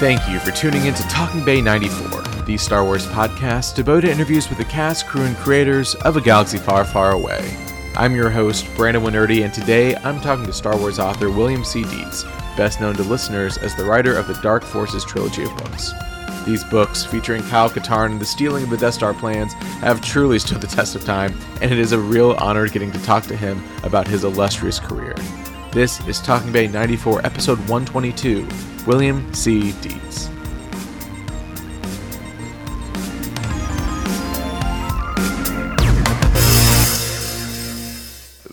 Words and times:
Thank 0.00 0.26
you 0.30 0.40
for 0.40 0.50
tuning 0.50 0.86
in 0.86 0.94
to 0.94 1.02
Talking 1.08 1.44
Bay 1.44 1.60
94, 1.60 2.22
the 2.46 2.56
Star 2.56 2.84
Wars 2.84 3.06
podcast 3.08 3.74
devoted 3.74 4.06
to 4.06 4.10
interviews 4.10 4.48
with 4.48 4.56
the 4.56 4.64
cast, 4.64 5.06
crew, 5.06 5.24
and 5.24 5.36
creators 5.36 5.94
of 5.96 6.16
a 6.16 6.22
galaxy 6.22 6.56
far, 6.56 6.86
far 6.86 7.12
away. 7.12 7.54
I'm 7.96 8.14
your 8.14 8.30
host, 8.30 8.66
Brandon 8.76 9.02
Wainerdi, 9.02 9.44
and 9.44 9.52
today 9.52 9.94
I'm 9.96 10.18
talking 10.22 10.46
to 10.46 10.54
Star 10.54 10.74
Wars 10.78 10.98
author 10.98 11.30
William 11.30 11.66
C. 11.66 11.82
Dietz, 11.82 12.24
best 12.56 12.80
known 12.80 12.94
to 12.94 13.02
listeners 13.02 13.58
as 13.58 13.76
the 13.76 13.84
writer 13.84 14.16
of 14.16 14.26
the 14.26 14.40
Dark 14.40 14.64
Forces 14.64 15.04
trilogy 15.04 15.44
of 15.44 15.54
books. 15.58 15.92
These 16.46 16.64
books, 16.64 17.04
featuring 17.04 17.42
Kyle 17.42 17.68
Katarn 17.68 18.12
and 18.12 18.20
the 18.22 18.24
stealing 18.24 18.64
of 18.64 18.70
the 18.70 18.78
Death 18.78 18.94
Star 18.94 19.12
plans, 19.12 19.52
have 19.82 20.00
truly 20.00 20.38
stood 20.38 20.62
the 20.62 20.66
test 20.66 20.94
of 20.96 21.04
time, 21.04 21.38
and 21.60 21.70
it 21.70 21.78
is 21.78 21.92
a 21.92 21.98
real 21.98 22.36
honor 22.38 22.68
getting 22.68 22.90
to 22.92 23.02
talk 23.02 23.24
to 23.24 23.36
him 23.36 23.62
about 23.82 24.08
his 24.08 24.24
illustrious 24.24 24.80
career. 24.80 25.14
This 25.72 26.04
is 26.08 26.18
Talking 26.18 26.50
Bay 26.50 26.66
94, 26.66 27.24
episode 27.24 27.58
122 27.68 28.44
William 28.88 29.32
C. 29.32 29.70
Dietz. 29.80 30.28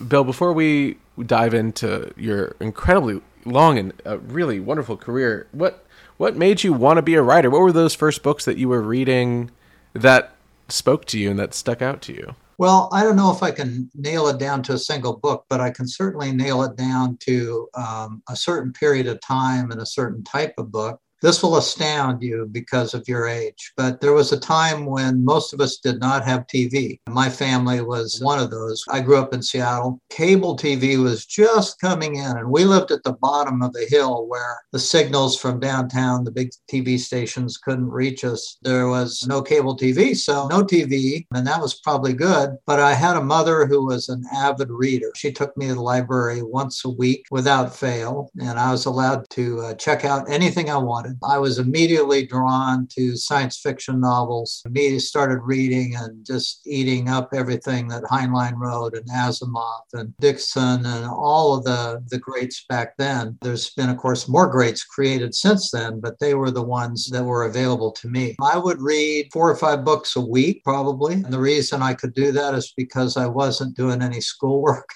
Bill, 0.08 0.22
before 0.22 0.52
we 0.52 0.98
dive 1.26 1.54
into 1.54 2.14
your 2.16 2.54
incredibly 2.60 3.20
long 3.44 3.78
and 3.78 3.92
uh, 4.06 4.20
really 4.20 4.60
wonderful 4.60 4.96
career, 4.96 5.48
what 5.50 5.84
what 6.18 6.36
made 6.36 6.62
you 6.62 6.72
want 6.72 6.98
to 6.98 7.02
be 7.02 7.16
a 7.16 7.22
writer? 7.22 7.50
What 7.50 7.62
were 7.62 7.72
those 7.72 7.96
first 7.96 8.22
books 8.22 8.44
that 8.44 8.58
you 8.58 8.68
were 8.68 8.80
reading 8.80 9.50
that 9.92 10.36
spoke 10.68 11.04
to 11.06 11.18
you 11.18 11.30
and 11.30 11.38
that 11.40 11.52
stuck 11.52 11.82
out 11.82 12.00
to 12.02 12.12
you? 12.12 12.36
Well, 12.58 12.88
I 12.92 13.04
don't 13.04 13.14
know 13.14 13.30
if 13.30 13.42
I 13.42 13.52
can 13.52 13.88
nail 13.94 14.26
it 14.26 14.38
down 14.38 14.64
to 14.64 14.72
a 14.74 14.78
single 14.78 15.16
book, 15.16 15.44
but 15.48 15.60
I 15.60 15.70
can 15.70 15.86
certainly 15.86 16.32
nail 16.32 16.62
it 16.64 16.76
down 16.76 17.16
to 17.18 17.68
um, 17.74 18.22
a 18.28 18.34
certain 18.34 18.72
period 18.72 19.06
of 19.06 19.20
time 19.20 19.70
and 19.70 19.80
a 19.80 19.86
certain 19.86 20.24
type 20.24 20.54
of 20.58 20.72
book. 20.72 21.00
This 21.20 21.42
will 21.42 21.56
astound 21.56 22.22
you 22.22 22.48
because 22.52 22.94
of 22.94 23.08
your 23.08 23.26
age, 23.26 23.72
but 23.76 24.00
there 24.00 24.12
was 24.12 24.30
a 24.30 24.38
time 24.38 24.86
when 24.86 25.24
most 25.24 25.52
of 25.52 25.60
us 25.60 25.78
did 25.78 25.98
not 25.98 26.24
have 26.24 26.46
TV. 26.46 27.00
My 27.08 27.28
family 27.28 27.80
was 27.80 28.20
one 28.20 28.38
of 28.38 28.52
those. 28.52 28.84
I 28.88 29.00
grew 29.00 29.16
up 29.16 29.34
in 29.34 29.42
Seattle. 29.42 30.00
Cable 30.10 30.56
TV 30.56 31.02
was 31.02 31.26
just 31.26 31.80
coming 31.80 32.16
in, 32.16 32.36
and 32.36 32.48
we 32.48 32.62
lived 32.62 32.92
at 32.92 33.02
the 33.02 33.14
bottom 33.14 33.62
of 33.62 33.72
the 33.72 33.86
hill 33.90 34.28
where 34.28 34.60
the 34.70 34.78
signals 34.78 35.36
from 35.36 35.58
downtown, 35.58 36.22
the 36.22 36.30
big 36.30 36.50
TV 36.70 36.96
stations, 37.00 37.56
couldn't 37.56 37.90
reach 37.90 38.24
us. 38.24 38.56
There 38.62 38.86
was 38.86 39.26
no 39.26 39.42
cable 39.42 39.76
TV, 39.76 40.16
so 40.16 40.46
no 40.46 40.62
TV, 40.62 41.26
and 41.34 41.44
that 41.48 41.60
was 41.60 41.80
probably 41.80 42.12
good. 42.12 42.56
But 42.64 42.78
I 42.78 42.94
had 42.94 43.16
a 43.16 43.24
mother 43.24 43.66
who 43.66 43.86
was 43.86 44.08
an 44.08 44.22
avid 44.32 44.70
reader. 44.70 45.10
She 45.16 45.32
took 45.32 45.56
me 45.56 45.66
to 45.66 45.74
the 45.74 45.82
library 45.82 46.42
once 46.42 46.84
a 46.84 46.90
week 46.90 47.26
without 47.32 47.74
fail, 47.74 48.30
and 48.40 48.56
I 48.56 48.70
was 48.70 48.86
allowed 48.86 49.28
to 49.30 49.60
uh, 49.62 49.74
check 49.74 50.04
out 50.04 50.30
anything 50.30 50.70
I 50.70 50.76
wanted 50.76 51.07
I 51.22 51.38
was 51.38 51.58
immediately 51.58 52.26
drawn 52.26 52.86
to 52.88 53.16
science 53.16 53.58
fiction 53.58 54.00
novels. 54.00 54.62
Immediately 54.66 55.00
started 55.00 55.40
reading 55.42 55.96
and 55.96 56.24
just 56.24 56.66
eating 56.66 57.08
up 57.08 57.30
everything 57.32 57.88
that 57.88 58.04
Heinlein 58.04 58.54
wrote 58.56 58.94
and 58.94 59.08
Asimov 59.08 59.80
and 59.92 60.16
Dickson 60.18 60.84
and 60.86 61.06
all 61.06 61.56
of 61.56 61.64
the, 61.64 62.02
the 62.08 62.18
greats 62.18 62.64
back 62.68 62.96
then. 62.96 63.38
There's 63.42 63.70
been, 63.70 63.90
of 63.90 63.96
course, 63.96 64.28
more 64.28 64.46
greats 64.46 64.84
created 64.84 65.34
since 65.34 65.70
then, 65.70 66.00
but 66.00 66.18
they 66.18 66.34
were 66.34 66.50
the 66.50 66.62
ones 66.62 67.08
that 67.08 67.24
were 67.24 67.44
available 67.44 67.92
to 67.92 68.08
me. 68.08 68.36
I 68.42 68.58
would 68.58 68.80
read 68.80 69.30
four 69.32 69.50
or 69.50 69.56
five 69.56 69.84
books 69.84 70.16
a 70.16 70.20
week, 70.20 70.62
probably. 70.64 71.14
And 71.14 71.32
the 71.32 71.40
reason 71.40 71.82
I 71.82 71.94
could 71.94 72.14
do 72.14 72.32
that 72.32 72.54
is 72.54 72.72
because 72.76 73.16
I 73.16 73.26
wasn't 73.26 73.76
doing 73.76 74.02
any 74.02 74.20
schoolwork. 74.20 74.88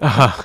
Uh-huh. 0.00 0.42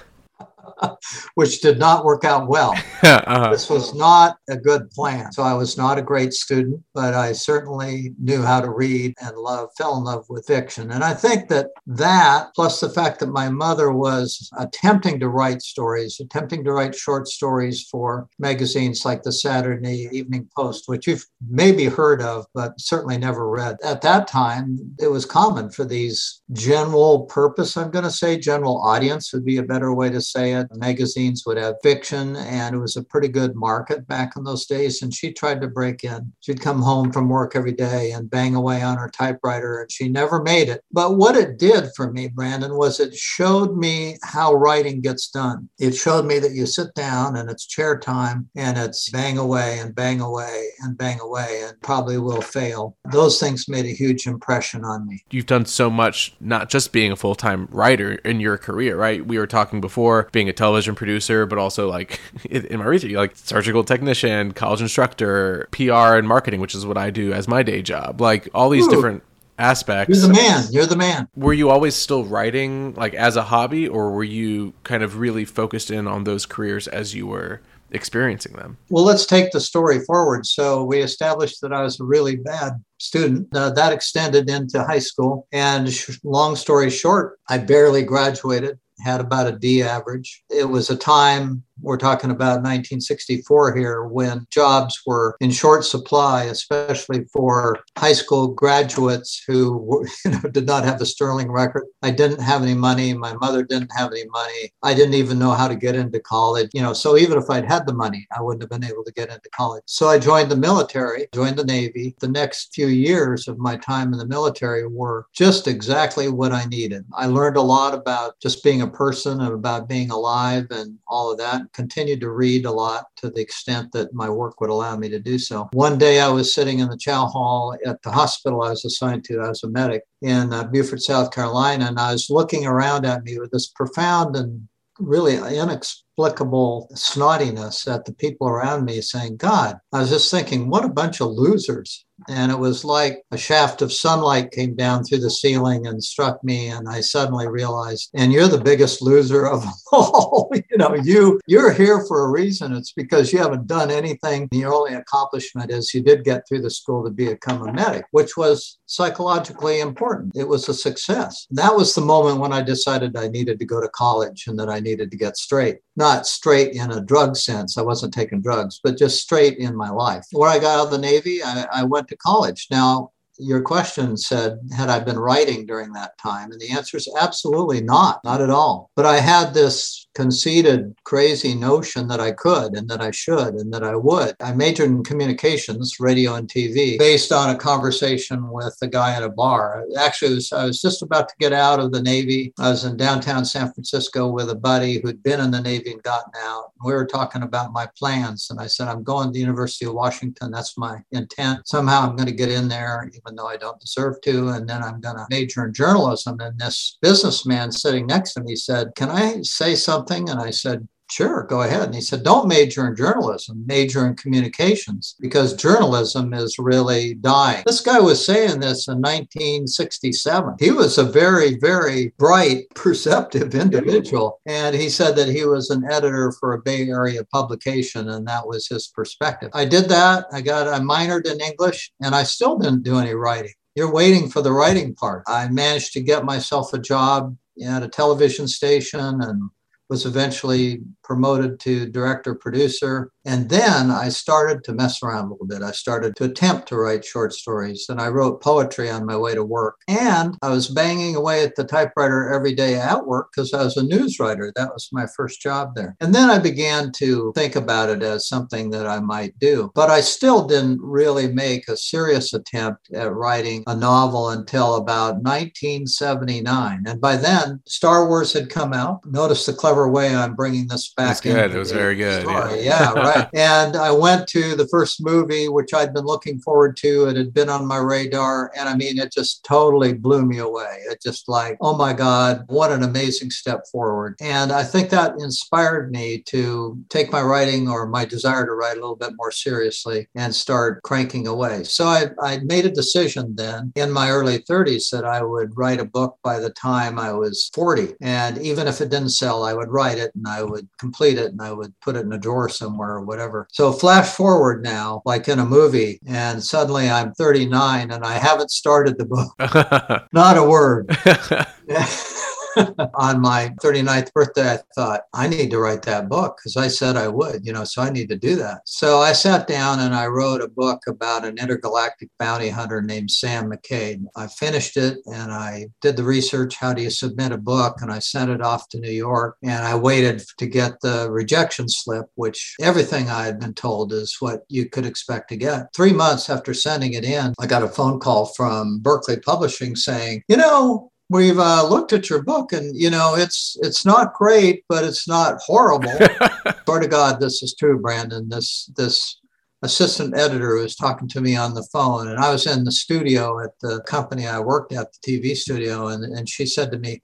which 1.36 1.62
did 1.62 1.80
not 1.80 2.06
work 2.06 2.24
out 2.24 2.47
well. 2.47 2.74
uh-huh. 3.03 3.50
This 3.52 3.69
was 3.69 3.94
not 3.94 4.38
a 4.50 4.58
good 4.58 4.90
plan. 4.91 5.31
So 5.31 5.44
I 5.44 5.53
was 5.53 5.78
not 5.78 5.97
a 5.97 6.03
great 6.03 6.34
student, 6.34 6.81
but 6.94 7.13
I 7.13 7.31
certainly 7.31 8.13
knew 8.22 8.41
how 8.41 8.62
to 8.62 8.69
read 8.69 9.14
and 9.22 9.38
love, 9.38 9.69
fell 9.78 9.97
in 9.97 10.03
love 10.03 10.25
with 10.30 10.47
fiction. 10.47 10.91
And 10.91 11.03
I 11.03 11.14
think 11.14 11.50
that 11.50 11.68
that, 11.88 12.53
plus 12.56 12.80
the 12.80 12.90
fact 12.90 13.19
that 13.19 13.28
my 13.28 13.50
mother 13.50 13.91
was 13.91 14.50
attempting 14.58 15.19
to 15.19 15.30
write 15.30 15.62
stories, 15.62 16.19
attempting 16.19 16.64
to 16.64 16.72
write 16.72 16.96
short 16.96 17.28
stories 17.28 17.88
for 17.90 18.28
magazines 18.40 19.06
like 19.06 19.24
the 19.24 19.31
Saturday 19.31 20.08
Evening 20.12 20.50
Post, 20.56 20.84
which 20.88 21.08
you've 21.08 21.25
maybe 21.50 21.85
heard 21.85 22.22
of, 22.22 22.46
but 22.53 22.80
certainly 22.80 23.18
never 23.18 23.50
read. 23.50 23.78
At 23.84 24.02
that 24.02 24.28
time, 24.28 24.78
it 25.00 25.08
was 25.08 25.25
common 25.25 25.69
for 25.69 25.85
these 25.85 26.41
general 26.52 27.25
purpose, 27.25 27.78
I'm 27.78 27.91
going 27.91 28.06
to 28.06 28.12
say, 28.12 28.38
general 28.38 28.81
audience 28.81 29.34
would 29.34 29.46
be 29.46 29.58
a 29.58 29.64
better 29.64 29.94
way 29.94 30.09
to 30.09 30.22
say 30.22 30.53
it 30.53 30.65
magazines 30.74 31.44
would 31.46 31.58
have 31.58 31.76
fiction, 31.84 32.36
and 32.36 32.76
it 32.76 32.80
was 32.80 32.98
a 32.98 33.03
pretty 33.03 33.28
good 33.28 33.56
market 33.56 34.08
back 34.08 34.36
in 34.36 34.44
those 34.44 34.66
days. 34.66 35.02
And 35.02 35.14
she 35.14 35.31
tried 35.31 35.62
to 35.62 35.68
break 35.68 36.03
in. 36.03 36.31
She'd 36.42 36.62
come 36.62 36.81
home 36.81 37.12
from 37.12 37.30
work 37.30 37.56
every 37.56 37.74
day 37.74 38.12
and 38.12 38.30
bang 38.30 38.56
away 38.56 38.81
on 38.81 38.98
her 38.98 39.09
typewriter, 39.09 39.80
and 39.80 39.92
she 39.92 40.09
never 40.09 40.42
made 40.42 40.70
it. 40.70 40.81
But 40.92 41.18
what 41.18 41.36
it 41.36 41.58
did 41.58 41.90
for 41.96 42.12
me, 42.12 42.28
Brandon, 42.28 42.78
was 42.78 43.00
it 43.00 43.16
showed 43.16 43.78
me 43.78 44.18
how 44.24 44.53
writing 44.53 45.02
gets 45.02 45.30
done. 45.30 45.70
It 45.80 45.96
showed 45.96 46.26
me 46.26 46.40
that 46.40 46.53
you 46.53 46.66
sit 46.66 46.94
down 46.94 47.36
and 47.36 47.50
it's 47.50 47.66
chair 47.66 47.97
time 47.97 48.50
and 48.56 48.78
it's 48.78 49.09
bang 49.09 49.38
away 49.38 49.80
and 49.80 49.94
bang 49.94 50.22
away 50.22 50.70
and 50.82 50.97
bang 50.97 51.20
away 51.20 51.64
and 51.64 51.80
probably 51.82 52.18
will 52.18 52.42
fail. 52.42 52.97
Those 53.12 53.40
things 53.40 53.68
made 53.68 53.86
a 53.86 53.90
huge 53.90 54.28
impression 54.28 54.84
on 54.84 55.08
me. 55.08 55.24
You've 55.32 55.46
done 55.46 55.66
so 55.66 55.90
much, 55.90 56.36
not 56.40 56.70
just 56.70 56.92
being 56.92 57.12
a 57.12 57.16
full 57.16 57.36
time 57.36 57.68
writer 57.72 58.14
in 58.14 58.40
your 58.40 58.58
career, 58.58 58.96
right? 58.97 59.26
We 59.26 59.38
were 59.38 59.47
talking 59.47 59.82
before 59.82 60.30
being 60.32 60.50
a 60.50 60.53
television 60.56 60.96
producer, 60.96 61.46
but 61.46 61.58
also 61.58 61.90
like 61.90 62.20
in 62.50 62.80
my 62.80 62.86
research, 62.86 63.12
like 63.12 63.36
surgical 63.36 63.84
technician, 63.84 64.52
college 64.52 64.82
instructor, 64.82 65.68
PR 65.72 66.16
and 66.16 66.28
marketing, 66.28 66.60
which 66.62 66.76
is 66.76 66.86
what 66.86 66.98
I 66.98 67.10
do 67.10 67.34
as 67.34 67.48
my 67.48 67.64
day 67.64 67.82
job. 67.82 68.22
Like 68.22 68.50
all 68.54 68.70
these 68.70 68.88
Ooh. 68.88 68.92
different 68.92 69.24
aspects. 69.58 70.18
You're 70.18 70.28
the 70.28 70.34
man. 70.34 70.64
You're 70.72 70.86
the 70.86 70.96
man. 70.96 71.28
Were 71.36 71.54
you 71.54 71.70
always 71.70 71.96
still 71.96 72.26
writing 72.26 72.94
like 72.96 73.14
as 73.14 73.36
a 73.36 73.44
hobby, 73.44 73.88
or 73.88 74.12
were 74.12 74.24
you 74.24 74.74
kind 74.84 75.04
of 75.04 75.18
really 75.18 75.46
focused 75.46 75.92
in 75.92 76.08
on 76.08 76.24
those 76.24 76.46
careers 76.46 76.88
as 76.88 77.16
you 77.16 77.28
were 77.28 77.62
experiencing 77.92 78.54
them? 78.54 78.78
Well, 78.90 79.04
let's 79.04 79.26
take 79.26 79.52
the 79.52 79.60
story 79.60 80.00
forward. 80.06 80.46
So 80.46 80.84
we 80.84 81.00
established 81.00 81.62
that 81.62 81.74
I 81.74 81.82
was 81.82 82.00
a 82.00 82.04
really 82.04 82.36
bad 82.36 82.74
student. 82.98 83.48
Uh, 83.56 83.72
that 83.72 83.94
extended 83.94 84.50
into 84.50 84.84
high 84.84 85.00
school. 85.00 85.48
And 85.52 85.92
sh- 85.92 86.20
long 86.24 86.56
story 86.56 86.90
short, 86.90 87.40
I 87.50 87.58
barely 87.58 88.04
graduated 88.04 88.80
had 89.04 89.22
about 89.22 89.48
a 89.48 89.52
D 89.52 89.84
average. 89.84 90.44
It 90.50 90.66
was 90.66 90.90
a 90.90 90.96
time 90.96 91.64
we're 91.81 91.97
talking 91.97 92.31
about 92.31 92.63
1964 92.63 93.75
here 93.75 94.06
when 94.06 94.47
jobs 94.50 95.02
were 95.06 95.36
in 95.40 95.52
short 95.52 95.84
supply, 95.86 96.44
especially 96.46 97.25
for 97.25 97.80
high 97.97 98.13
school 98.13 98.47
graduates 98.47 99.44
who 99.46 100.06
you 100.25 100.31
know, 100.31 100.50
did 100.52 100.66
not 100.66 100.85
have 100.85 101.02
a 101.02 101.06
sterling 101.06 101.52
record. 101.52 101.85
I 102.02 102.12
didn't 102.12 102.41
have 102.41 102.64
any 102.64 102.74
money. 102.74 103.14
My 103.14 103.34
mother 103.34 103.64
didn't 103.64 103.91
have 103.96 104.12
any 104.12 104.25
money. 104.30 104.72
I 104.84 104.94
didn't 104.94 105.16
even 105.16 105.40
know 105.40 105.52
how 105.52 105.68
to 105.68 105.75
get 105.75 105.96
into 105.96 106.19
college. 106.19 106.69
You 106.74 106.81
know, 106.81 106.94
so 106.94 107.18
even 107.18 107.38
if 107.38 107.50
I'd 107.50 107.69
had 107.69 107.85
the 107.85 107.94
money, 107.94 108.25
I 108.35 108.41
wouldn't 108.41 108.64
have 108.64 108.69
been 108.69 108.90
able 108.90 109.03
to 109.03 109.14
get 109.14 109.30
into 109.30 109.50
college. 109.56 109.84
So 109.85 110.08
I 110.08 110.19
joined 110.19 110.50
the 110.50 110.56
military, 110.56 111.28
joined 111.34 111.58
the 111.58 111.66
Navy. 111.66 112.16
The 112.19 112.28
next 112.28 112.74
few 112.74 112.88
years 112.88 113.47
of 113.47 113.58
my 113.58 113.75
time 113.78 114.14
in 114.14 114.19
the 114.19 114.28
military 114.28 114.88
were 114.88 115.28
just 115.34 115.68
exactly 115.68 116.30
what 116.30 116.52
I 116.52 116.66
needed. 116.66 117.06
I 117.14 117.28
learned 117.28 117.58
a 117.58 117.62
lot 117.62 117.94
about 117.94 118.40
just 118.40 118.64
being 118.64 118.81
a 118.81 118.88
person 118.88 119.41
and 119.41 119.53
about 119.53 119.90
being 119.90 120.09
alive 120.09 120.68
and 120.72 120.97
all 121.08 121.31
of 121.31 121.38
that 121.40 121.65
continued 121.73 122.22
to 122.22 122.29
read 122.29 122.66
a 122.66 122.72
lot 122.72 123.06
to 123.17 123.29
the 123.29 123.41
extent 123.41 123.91
that 123.94 124.14
my 124.14 124.29
work 124.29 124.62
would 124.62 124.70
allow 124.70 124.96
me 124.96 125.09
to 125.09 125.20
do 125.20 125.38
so. 125.38 125.70
One 125.73 125.97
day 125.97 126.20
I 126.20 126.29
was 126.29 126.53
sitting 126.53 126.79
in 126.79 126.90
the 126.90 126.97
chow 126.97 127.26
hall 127.26 127.76
at 127.85 128.02
the 128.02 128.12
hospital 128.12 128.64
I 128.64 128.70
was 128.70 128.85
assigned 128.85 129.23
to. 129.26 129.41
I 129.41 129.50
was 129.50 129.64
a 129.64 129.70
medic 129.70 130.03
in 130.22 130.53
uh, 130.53 130.66
Beaufort, 130.66 131.02
South 131.02 131.32
Carolina, 131.32 131.85
and 131.85 132.00
I 132.00 132.12
was 132.12 132.29
looking 132.29 132.66
around 132.66 133.06
at 133.06 133.23
me 133.23 133.40
with 133.40 133.52
this 133.52 133.67
profound 133.67 134.35
and 134.35 134.67
really 135.00 135.35
inexplicable 135.35 136.90
snottiness 136.94 137.91
at 137.94 138.06
the 138.06 138.14
people 138.14 138.47
around 138.47 138.85
me 138.85 139.02
saying, 139.02 139.38
God, 139.38 139.78
I 139.91 140.00
was 140.00 140.09
just 140.09 140.32
thinking, 140.32 140.70
what 140.70 140.85
a 140.85 140.90
bunch 140.90 141.22
of 141.22 141.32
losers 141.32 142.04
and 142.29 142.52
it 142.52 142.58
was 142.58 142.85
like 142.85 143.23
a 143.32 143.38
shaft 143.38 143.82
of 143.82 143.91
sunlight 143.91 144.52
came 144.52 144.76
down 144.76 145.03
through 145.03 145.20
the 145.20 145.29
ceiling 145.29 145.88
and 145.88 146.03
struck 146.03 146.44
me 146.44 146.67
and 146.67 146.88
i 146.88 147.00
suddenly 147.02 147.47
realized 147.47 148.09
and 148.14 148.32
you're 148.32 148.47
the 148.47 148.58
biggest 148.58 149.02
loser 149.02 149.47
of 149.47 149.64
all. 149.91 150.52
You 150.72 150.78
know 150.78 150.96
you 150.96 151.40
you're 151.47 151.72
here 151.72 152.03
for 152.08 152.26
a 152.26 152.29
reason. 152.29 152.73
It's 152.73 152.91
because 152.91 153.32
you 153.32 153.40
haven't 153.40 153.67
done 153.67 153.91
anything. 153.91 154.47
Your 154.52 154.73
only 154.73 154.94
accomplishment 154.94 155.72
is 155.72 155.94
you 155.94 156.02
did 156.02 156.23
get 156.23 156.47
through 156.47 156.62
the 156.62 156.70
school 156.70 157.03
to 157.03 157.09
become 157.09 157.67
a 157.67 157.72
medic 157.72 158.06
which 158.12 158.35
was 158.35 158.78
psychologically 158.85 159.79
important. 159.79 160.35
It 160.35 160.47
was 160.47 160.67
a 160.67 160.73
success. 160.73 161.47
That 161.52 161.76
was 161.76 161.94
the 161.94 162.02
moment 162.02 162.40
when 162.40 162.53
i 162.53 162.62
decided 162.62 163.16
i 163.16 163.28
needed 163.28 163.59
to 163.59 163.66
go 163.66 163.79
to 163.79 163.90
college 163.90 164.46
and 164.47 164.58
that 164.59 164.70
i 164.70 164.79
needed 164.79 165.12
to 165.12 165.17
get 165.17 165.38
straight. 165.38 165.78
Not 165.96 166.28
straight 166.28 166.73
in 166.76 166.91
a 166.91 167.02
drug 167.02 167.35
sense. 167.35 167.78
I 167.78 167.82
wasn't 167.82 168.14
taking 168.14 168.41
drugs 168.41 168.79
but 168.84 168.97
just 168.97 169.22
straight 169.22 169.58
in 169.58 169.76
my 169.76 169.90
life. 169.90 170.26
Where 170.32 170.50
i 170.50 170.59
got 170.59 170.79
out 170.79 170.85
of 170.85 170.91
the 170.91 170.97
navy 170.97 171.44
i, 171.44 171.67
I 171.72 171.84
went 171.84 172.04
to 172.07 172.17
college. 172.17 172.67
Now, 172.72 173.11
your 173.37 173.61
question 173.61 174.16
said, 174.16 174.59
had 174.75 174.90
I 174.90 174.99
been 174.99 175.19
writing 175.19 175.66
during 175.66 175.91
that 175.93 176.17
time? 176.17 176.52
And 176.52 176.61
the 176.61 176.72
answer 176.72 176.97
is 176.97 177.13
absolutely 177.19 177.81
not, 177.81 178.23
not 178.23 178.41
at 178.41 178.49
all. 178.49 178.91
But 178.96 179.05
I 179.05 179.19
had 179.19 179.53
this 179.53 180.04
conceited, 180.16 180.96
crazy 181.03 181.53
notion 181.53 182.08
that 182.08 182.20
I 182.20 182.32
could 182.32 182.76
and 182.76 182.90
that 182.90 183.02
I 183.02 183.12
should 183.12 183.56
and 183.56 183.72
that 183.73 183.84
I 183.84 183.96
would. 183.96 184.35
I 184.41 184.53
majored 184.53 184.90
in 184.90 185.03
communications, 185.03 186.00
radio 186.00 186.35
and 186.35 186.47
TV, 186.47 186.97
based 186.97 187.32
on 187.32 187.53
a 187.53 187.58
conversation 187.58 188.50
with 188.50 188.78
a 188.82 188.88
guy 188.88 189.14
at 189.14 189.23
a 189.23 189.29
bar. 189.29 189.85
Actually, 190.00 190.35
was, 190.35 190.52
I 190.53 190.66
was 190.66 190.82
just 190.82 191.02
about 191.02 191.28
to 191.29 191.35
get 191.40 191.53
out 191.53 191.79
of 191.79 191.91
the 191.91 192.02
Navy. 192.02 192.53
I 192.58 192.70
was 192.70 192.85
in 192.85 192.97
downtown 192.97 193.46
San 193.46 193.72
Francisco 193.73 194.29
with 194.29 194.50
a 194.50 194.56
buddy 194.56 195.00
who'd 195.00 195.22
been 195.22 195.41
in 195.41 195.52
the 195.52 195.62
Navy 195.62 195.91
and 195.91 196.02
gotten 196.02 196.32
out. 196.38 196.72
We 196.84 196.94
were 196.94 197.06
talking 197.06 197.44
about 197.44 197.73
my 197.73 197.88
plans, 197.97 198.47
and 198.50 198.59
I 198.59 198.67
said, 198.67 198.88
I'm 198.88 199.03
going 199.03 199.28
to 199.28 199.34
the 199.34 199.40
University 199.40 199.85
of 199.85 199.94
Washington. 199.94 200.52
That's 200.52 200.78
my 200.78 201.00
intent. 201.12 201.67
Somehow 201.67 202.02
I'm 202.02 202.16
going 202.16 202.29
to 202.29 202.34
get 202.34 202.50
in 202.50 202.70
there, 202.70 203.09
even 203.14 203.35
though 203.35 203.47
I 203.47 203.58
don't 203.58 203.79
deserve 203.79 204.22
to, 204.22 204.50
and 204.50 204.67
then 204.67 204.82
I'm 204.82 205.02
going 205.02 205.17
to 205.17 205.26
major 205.29 205.66
in 205.66 205.73
journalism. 205.73 206.40
And 206.40 206.58
this 206.58 206.97
businessman 207.02 207.72
sitting 207.72 208.08
next 208.08 208.34
to 208.34 208.41
me 208.41 208.56
said, 208.56 208.96
Can 208.96 209.09
I 209.09 209.41
say 209.41 209.76
something? 209.76 210.04
And 210.09 210.40
I 210.40 210.52
said, 210.52 210.87
Sure, 211.11 211.43
go 211.43 211.61
ahead. 211.61 211.84
And 211.84 211.93
he 211.93 212.02
said, 212.02 212.23
Don't 212.23 212.47
major 212.47 212.87
in 212.87 212.96
journalism, 212.96 213.63
major 213.67 214.07
in 214.07 214.16
communications 214.16 215.16
because 215.19 215.53
journalism 215.53 216.34
is 216.34 216.57
really 216.57 217.13
dying. 217.16 217.63
This 217.66 217.81
guy 217.81 217.99
was 217.99 218.25
saying 218.25 218.59
this 218.59 218.87
in 218.87 219.02
1967. 219.02 220.55
He 220.59 220.72
was 220.72 220.97
a 220.97 221.03
very, 221.03 221.57
very 221.59 222.11
bright, 222.17 222.66
perceptive 222.75 223.53
individual. 223.53 224.41
And 224.47 224.75
he 224.75 224.90
said 224.90 225.16
that 225.17 225.29
he 225.29 225.46
was 225.46 225.69
an 225.69 225.85
editor 225.90 226.31
for 226.40 226.53
a 226.53 226.61
Bay 226.61 226.90
Area 226.90 227.23
publication, 227.25 228.09
and 228.09 228.28
that 228.28 228.47
was 228.47 228.67
his 228.67 228.87
perspective. 228.87 229.52
I 229.53 229.66
did 229.66 229.87
that. 229.90 230.25
I 230.31 230.41
got, 230.41 230.67
I 230.67 230.79
minored 230.79 231.28
in 231.28 231.40
English, 231.40 231.91
and 232.02 232.16
I 232.16 232.23
still 232.23 232.57
didn't 232.57 232.84
do 232.84 232.97
any 232.97 233.13
writing. 233.13 233.53
You're 233.75 233.93
waiting 233.93 234.29
for 234.29 234.41
the 234.41 234.53
writing 234.53 234.96
part. 234.96 235.23
I 235.28 235.49
managed 235.49 235.93
to 235.93 236.02
get 236.02 236.25
myself 236.25 236.73
a 236.73 236.79
job 236.79 237.37
at 237.63 237.84
a 237.84 237.87
television 237.87 238.47
station 238.47 239.22
and 239.22 239.49
was 239.90 240.05
eventually 240.05 240.82
promoted 241.03 241.59
to 241.61 241.90
director 241.90 242.35
producer. 242.35 243.11
And 243.26 243.50
then 243.50 243.90
I 243.92 244.10
started 244.10 244.64
to 244.66 244.74
mess 244.74 245.02
around 245.02 245.26
a 245.26 245.32
little 245.32 245.48
bit. 245.48 245.64
I 245.64 245.72
started 245.72 246.16
to 246.18 246.26
attempt 246.26 246.68
to 246.70 246.78
write 246.78 247.04
short 247.04 247.34
stories 247.34 247.88
and 247.90 248.00
I 248.00 248.08
wrote 248.08 248.42
poetry 248.42 248.90
on 248.90 249.06
my 249.06 249.18
way 249.18 249.34
to 249.34 249.44
work. 249.44 249.78
And 249.88 250.38
I 250.42 250.50
was 250.50 250.70
banging 250.70 251.16
away 251.16 251.44
at 251.44 251.56
the 251.56 251.64
typewriter 251.64 252.32
every 252.32 252.54
day 252.54 252.76
at 252.76 253.06
work 253.06 253.30
because 253.32 253.54
I 253.54 253.64
was 253.64 253.78
a 253.78 253.84
news 253.84 254.20
writer. 254.20 254.54
That 254.56 254.74
was 254.74 254.90
my 254.92 255.08
first 255.18 255.42
job 255.42 255.76
there. 255.76 255.96
And 256.00 256.13
then 256.13 256.30
I 256.30 256.38
began 256.38 256.92
to 256.94 257.32
think 257.36 257.56
about 257.56 257.89
it 257.89 258.04
as 258.04 258.27
something 258.27 258.70
that 258.70 258.86
I 258.86 259.00
might 259.00 259.38
do. 259.39 259.72
But 259.74 259.89
I 259.89 260.01
still 260.01 260.46
didn't 260.46 260.80
really 260.82 261.27
make 261.27 261.68
a 261.68 261.77
serious 261.77 262.34
attempt 262.34 262.92
at 262.94 263.13
writing 263.13 263.63
a 263.68 263.75
novel 263.75 264.30
until 264.30 264.75
about 264.75 265.16
1979. 265.24 266.84
And 266.86 267.01
by 267.01 267.16
then, 267.18 267.62
Star 267.66 268.08
Wars 268.08 268.34
had 268.34 268.50
come 268.50 268.74
out. 268.74 269.06
Notice 269.06 269.46
the 269.46 269.54
clever 269.54 269.89
way 269.89 270.16
I'm 270.16 270.36
bringing 270.36 270.68
this 270.68 270.94
back. 270.94 271.08
That's 271.08 271.22
good. 271.22 271.56
It 271.56 271.58
was 271.58 271.72
very 271.72 271.96
good. 271.96 272.25
Yeah, 272.25 272.54
yeah 272.56 272.94
right. 272.94 273.14
And 273.34 273.75
I 273.75 273.91
went 273.91 274.27
to 274.29 274.56
the 274.56 274.67
first 274.67 275.03
movie, 275.03 275.50
which 275.50 275.74
I'd 275.74 275.94
been 275.94 276.06
looking 276.06 276.39
forward 276.39 276.77
to. 276.77 277.06
It 277.06 277.17
had 277.17 277.34
been 277.34 277.50
on 277.50 277.67
my 277.67 277.77
radar. 277.77 278.51
And 278.58 278.70
I 278.70 278.75
mean, 278.75 278.98
it 278.98 279.12
just 279.12 279.44
totally 279.44 279.94
blew 279.94 280.25
me 280.25 280.39
away. 280.39 280.84
It 280.89 281.01
just 281.01 281.27
like, 281.27 281.58
oh 281.62 281.75
my 281.75 281.94
God, 281.94 282.46
what 282.48 282.72
an 282.72 282.84
amazing 282.84 283.32
step 283.32 283.67
forward. 283.72 284.15
And 284.22 284.51
I 284.51 284.63
think 284.63 284.89
that 284.89 285.20
inspired 285.20 285.91
me 285.91 286.22
to 286.27 286.77
take 286.89 287.12
my 287.12 287.22
writing 287.22 287.67
or 287.67 287.88
my 287.88 288.06
desire 288.06 288.46
to 288.46 288.53
write 288.53 288.77
a 288.77 288.82
little 288.82 288.96
bit 288.96 289.13
more 289.17 289.32
seriously 289.32 290.08
and 290.15 290.34
start 290.34 290.82
cranking 290.84 291.27
away. 291.27 291.63
So 291.63 291.86
I, 291.86 292.08
I 292.22 292.39
made 292.39 292.65
a 292.65 292.72
decision 292.72 293.36
then 293.36 293.74
in 293.75 293.91
my 293.91 294.10
early 294.10 294.39
30s 294.39 294.89
that 294.91 295.06
I 295.06 295.24
would 295.24 295.58
write 295.58 295.79
a 295.79 295.86
book 295.86 296.17
by 296.24 296.39
the 296.39 296.51
time 296.51 296.98
I 297.00 297.12
was 297.12 297.50
40. 297.53 297.96
And 298.01 298.38
even 298.39 298.67
if 298.67 298.82
it 298.82 298.89
didn't 298.89 299.10
sell, 299.10 299.44
I 299.44 299.53
would 299.53 299.70
write 299.70 299.98
it 299.98 300.13
and 300.15 300.27
I 300.27 300.44
would 300.44 300.67
complete 300.79 301.17
it 301.17 301.32
and 301.32 301.41
I 301.41 301.51
would 301.51 301.74
put 301.82 301.96
it 301.96 302.06
in 302.06 302.13
a 302.13 302.17
drawer 302.17 302.50
somewhere 302.50 303.01
whatever. 303.05 303.48
So 303.51 303.72
flash 303.72 304.10
forward 304.10 304.63
now, 304.63 305.01
like 305.05 305.27
in 305.27 305.39
a 305.39 305.46
movie, 305.46 306.00
and 306.07 306.43
suddenly 306.43 306.89
I'm 306.89 307.13
39 307.13 307.91
and 307.91 308.03
I 308.03 308.13
haven't 308.13 308.51
started 308.51 308.98
the 308.98 309.05
book. 309.05 310.10
Not 310.13 310.38
a 310.38 310.43
word. 310.43 310.89
on 312.96 313.22
my 313.22 313.53
39th 313.62 314.13
birthday, 314.13 314.53
I 314.53 314.60
thought, 314.74 315.01
I 315.13 315.27
need 315.27 315.51
to 315.51 315.60
write 315.60 315.81
that 315.84 316.10
book 316.10 316.38
because 316.38 316.57
I 316.57 316.67
said 316.67 316.98
I 316.98 317.07
would, 317.07 317.46
you 317.46 317.53
know, 317.53 317.63
so 317.63 317.81
I 317.81 317.89
need 317.89 318.10
to 318.10 318.17
do 318.17 318.36
that. 318.36 318.62
So 318.65 319.00
I 319.00 319.13
sat 319.13 319.48
down 319.48 319.79
and 319.79 319.93
I 319.93 320.07
wrote 320.07 320.41
a 320.41 320.48
book 320.48 320.81
about 320.88 321.25
an 321.25 321.38
intergalactic 321.38 322.10
bounty 322.19 322.50
hunter 322.50 322.81
named 322.81 323.12
Sam 323.12 323.51
McCabe. 323.51 324.05
I 324.15 324.27
finished 324.27 324.77
it 324.77 325.00
and 325.05 325.31
I 325.31 325.67
did 325.81 325.98
the 325.98 326.03
research. 326.03 326.55
How 326.55 326.74
do 326.74 326.81
you 326.81 326.89
submit 326.89 327.31
a 327.31 327.38
book? 327.38 327.77
And 327.81 327.91
I 327.91 328.00
sent 328.00 328.31
it 328.31 328.41
off 328.41 328.69
to 328.69 328.79
New 328.79 328.91
York 328.91 329.38
and 329.43 329.65
I 329.65 329.75
waited 329.75 330.24
to 330.38 330.48
get 330.48 330.79
the 330.81 331.10
rejection 331.12 331.67
slip, 331.67 332.05
which 332.15 332.55
everything 332.62 333.10
I 333.10 333.25
had 333.25 333.39
been 333.39 333.53
told 333.53 333.93
is 333.93 334.17
what 334.19 334.43
you 334.50 334.69
could 334.69 334.86
expect 334.86 335.29
to 335.29 335.38
get. 335.38 335.67
Three 335.75 335.93
months 335.93 336.29
after 336.29 336.53
sending 336.53 336.93
it 336.93 337.03
in, 337.03 337.34
I 337.39 337.48
got 337.48 337.63
a 337.63 337.67
phone 337.67 338.00
call 338.00 338.27
from 338.27 338.79
Berkley 338.79 339.17
Publishing 339.19 339.75
saying, 339.75 340.24
you 340.27 340.38
know, 340.38 340.91
we've 341.10 341.39
uh, 341.39 341.67
looked 341.67 341.93
at 341.93 342.10
your 342.10 342.24
book 342.24 342.53
and 342.53 342.75
you 342.75 342.89
know 342.89 343.15
it's 343.15 343.57
it's 343.62 343.86
not 343.86 344.13
great 344.13 344.63
but 344.67 344.84
it's 344.84 345.07
not 345.07 345.39
horrible. 345.41 345.91
Swear 346.65 346.79
to 346.79 346.88
god 346.88 347.19
this 347.19 347.43
is 347.43 347.55
true 347.55 347.79
brandon. 347.79 348.29
This 348.29 348.72
this 348.75 349.19
assistant 349.65 350.17
editor 350.17 350.55
was 350.55 350.75
talking 350.75 351.07
to 351.07 351.22
me 351.22 351.36
on 351.36 351.53
the 351.53 351.67
phone 351.74 352.07
and 352.07 352.19
i 352.19 352.31
was 352.31 352.46
in 352.46 352.63
the 352.63 352.72
studio 352.72 353.43
at 353.43 353.51
the 353.62 353.81
company 353.81 354.27
i 354.27 354.39
worked 354.39 354.72
at 354.72 354.88
the 354.93 355.00
tv 355.19 355.36
studio 355.36 355.88
and, 355.88 356.03
and 356.03 356.29
she 356.29 356.46
said 356.46 356.72
to 356.72 356.77
me 356.77 357.01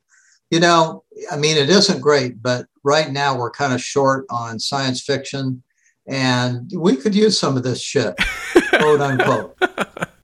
you 0.52 0.60
know 0.60 1.04
i 1.32 1.38
mean 1.38 1.58
it 1.58 1.70
isn't 1.70 2.02
great 2.02 2.42
but 2.42 2.68
right 2.84 3.12
now 3.12 3.36
we're 3.36 3.52
kind 3.52 3.74
of 3.74 3.82
short 3.82 4.26
on 4.30 4.60
science 4.60 5.02
fiction 5.02 5.64
and 6.08 6.72
we 6.76 6.96
could 6.96 7.16
use 7.16 7.40
some 7.40 7.58
of 7.58 7.64
this 7.64 7.82
shit 7.82 8.14
quote 8.70 9.02
unquote 9.02 9.58